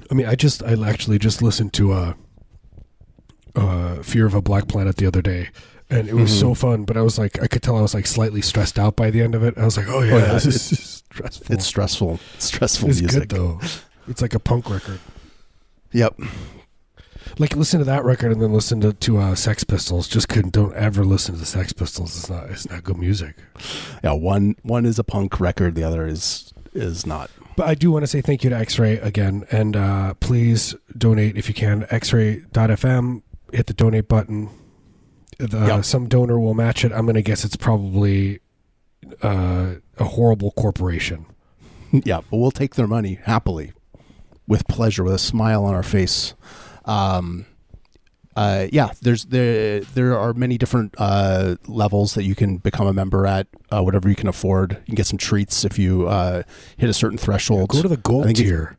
[0.10, 2.14] I mean, I just I actually just listened to uh,
[3.56, 5.50] uh, Fear of a Black Planet the other day.
[5.90, 6.40] And it was Mhm.
[6.40, 8.96] so fun, but I was like, I could tell I was like slightly stressed out
[8.96, 9.58] by the end of it.
[9.58, 10.80] I was like, oh yeah, yeah, this it's- is
[11.12, 11.54] stressful.
[11.56, 12.20] It's stressful.
[12.40, 13.28] Stressful It's music.
[13.28, 13.60] good though.
[14.08, 15.00] It's like a punk record.
[15.92, 16.18] Yep.
[17.40, 20.08] Like listen to that record and then listen to, to uh, Sex Pistols.
[20.08, 20.54] Just couldn't.
[20.54, 22.16] Don't ever listen to the Sex Pistols.
[22.18, 22.50] It's not.
[22.50, 23.36] It's not good music.
[24.04, 24.14] Yeah.
[24.14, 25.76] One one is a punk record.
[25.76, 27.30] The other is is not.
[27.58, 31.36] But I do want to say thank you to X-Ray again, and uh, please donate
[31.38, 31.86] if you can.
[31.90, 33.22] X-Ray.fm.
[33.52, 34.50] Hit the donate button.
[35.38, 35.86] The, Yep.
[35.86, 36.92] Some donor will match it.
[36.92, 38.40] I'm going to guess it's probably
[39.22, 41.26] uh, a horrible corporation.
[41.92, 43.74] yeah, but we'll take their money happily,
[44.48, 46.34] with pleasure, with a smile on our face.
[46.86, 47.46] Um,
[48.36, 52.94] uh, yeah, there's there there are many different uh, levels that you can become a
[52.94, 53.48] member at.
[53.70, 56.44] Uh, whatever you can afford, you can get some treats if you uh,
[56.78, 57.70] hit a certain threshold.
[57.70, 58.78] Go to the gold think if- tier.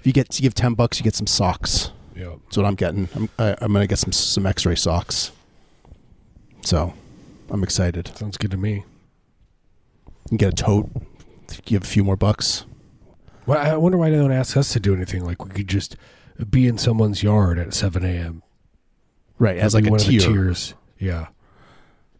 [0.00, 1.92] If you get you give ten bucks, you get some socks.
[2.16, 2.34] Yeah.
[2.44, 3.08] That's what I'm getting.
[3.14, 5.32] I'm I, I'm gonna get some some X-ray socks.
[6.62, 6.94] So,
[7.50, 8.10] I'm excited.
[8.16, 8.84] Sounds good to me.
[10.06, 10.90] You can get a tote.
[11.64, 12.64] Give a few more bucks.
[13.46, 15.24] Well, I wonder why they don't ask us to do anything.
[15.24, 15.96] Like we could just
[16.50, 18.42] be in someone's yard at 7 a.m.
[19.38, 20.74] Right, as like a one of the tier, tiers.
[20.98, 21.26] Yeah.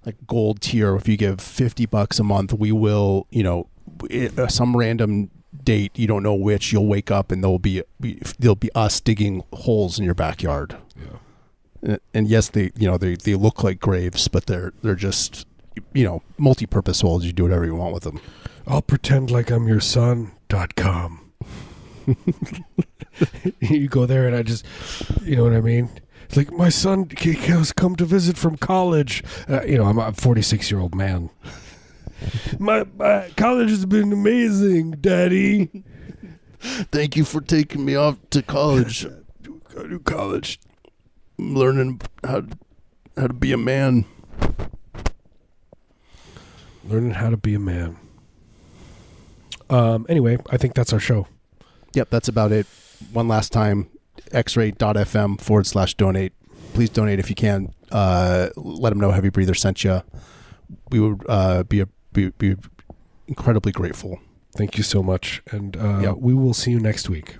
[0.04, 0.94] like gold tier.
[0.96, 3.26] If you give fifty bucks a month, we will.
[3.30, 3.68] You know,
[4.10, 5.30] it, uh, some random
[5.62, 6.72] date you don't know which.
[6.72, 7.82] You'll wake up and there'll be
[8.38, 10.76] there'll be us digging holes in your backyard.
[10.96, 11.18] Yeah.
[11.82, 15.46] And, and yes, they you know they they look like graves, but they're they're just
[15.92, 17.24] you know multi-purpose holes.
[17.24, 18.20] You do whatever you want with them.
[18.66, 20.32] I'll pretend like I'm your son.
[20.48, 21.32] Dot com.
[23.60, 24.64] you go there and I just,
[25.22, 25.88] you know what I mean?
[26.24, 29.22] It's like my son has come to visit from college.
[29.48, 31.30] Uh, you know, I'm a 46 year old man.
[32.58, 35.84] My, my college has been amazing, Daddy.
[36.60, 39.06] Thank you for taking me off to college.
[39.74, 40.58] Go to college.
[41.38, 42.44] I'm learning how
[43.16, 44.04] how to be a man.
[46.84, 47.96] Learning how to be a man.
[49.68, 50.06] Um.
[50.08, 51.26] Anyway, I think that's our show.
[51.94, 52.66] Yep, that's about it.
[53.12, 53.88] One last time,
[54.30, 56.32] xray.fm forward slash donate.
[56.74, 57.72] Please donate if you can.
[57.94, 60.02] uh, let them know Heavy Breather sent you.
[60.90, 62.56] We would uh, be, a, be be
[63.28, 64.18] incredibly grateful.
[64.56, 66.12] Thank you so much, and uh, Yeah.
[66.12, 67.36] we will see you next week.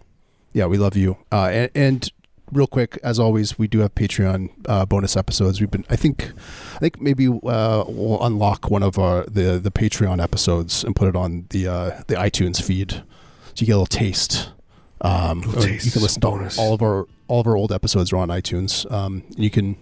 [0.53, 1.16] Yeah, we love you.
[1.33, 2.12] Uh, and, and
[2.53, 5.61] real quick, as always, we do have Patreon uh, bonus episodes.
[5.61, 6.33] We've been, I think,
[6.75, 11.09] I think maybe uh, we'll unlock one of our the the Patreon episodes and put
[11.09, 13.03] it on the uh, the iTunes feed, so
[13.57, 14.51] you get a little taste.
[15.01, 16.59] Um, Little taste, you can listen to bonus.
[16.59, 18.91] all of our all of our old episodes are on iTunes.
[18.91, 19.77] Um, and you can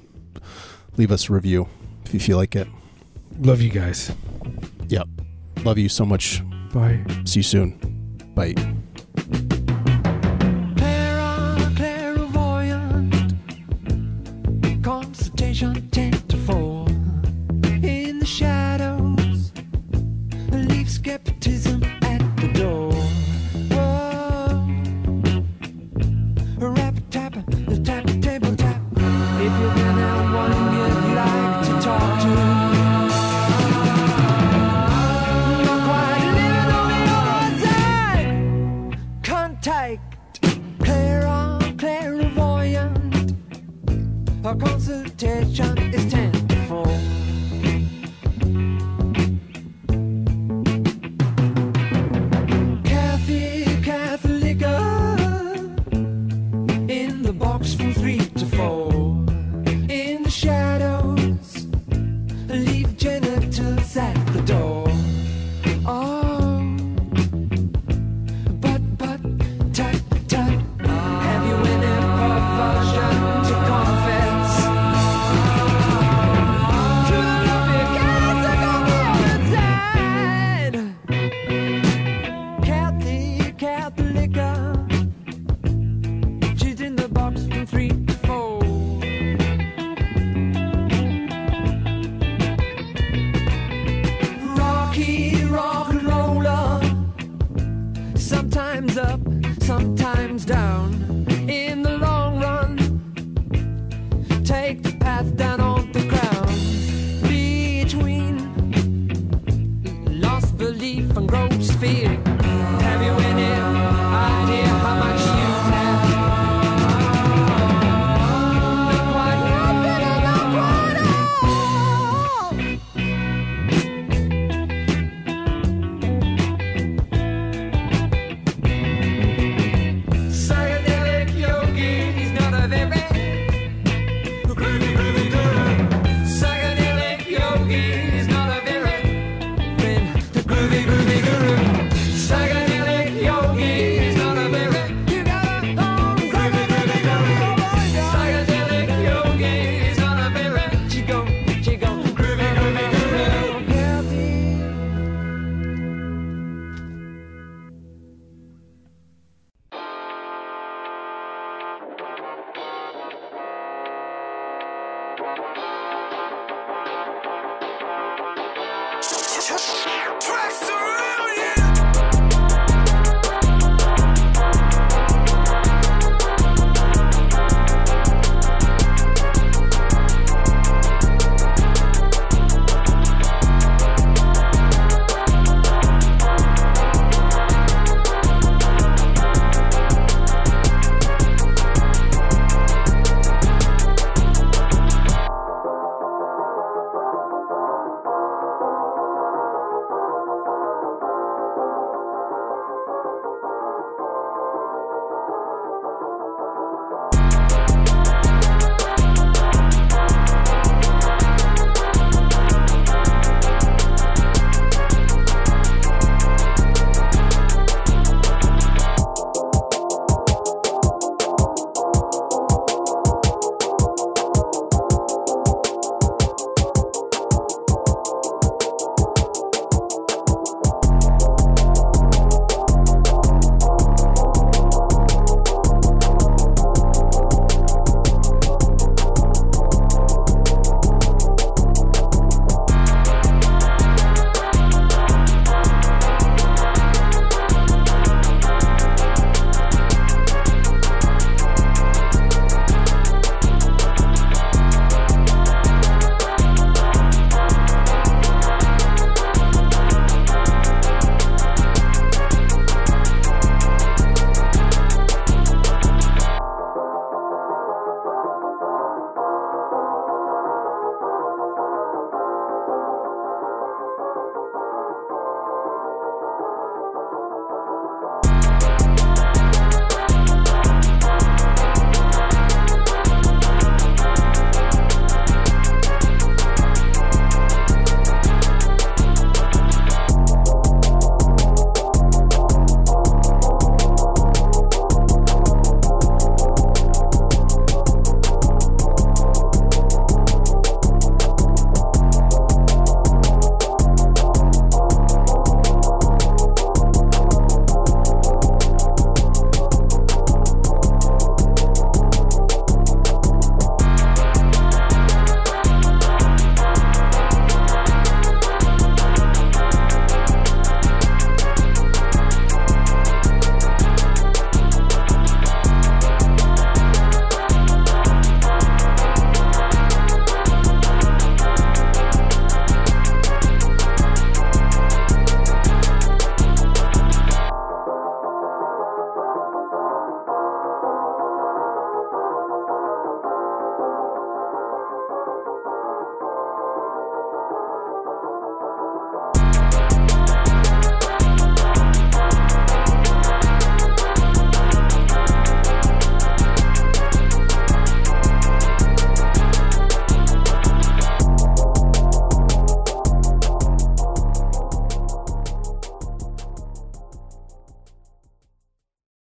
[0.97, 1.69] leave us a review
[2.05, 2.67] if you feel like it.
[3.39, 4.11] Love you guys.
[4.89, 5.09] Yep,
[5.65, 6.43] love you so much.
[6.73, 7.05] Bye.
[7.25, 7.79] See you soon.
[8.35, 8.55] Bye.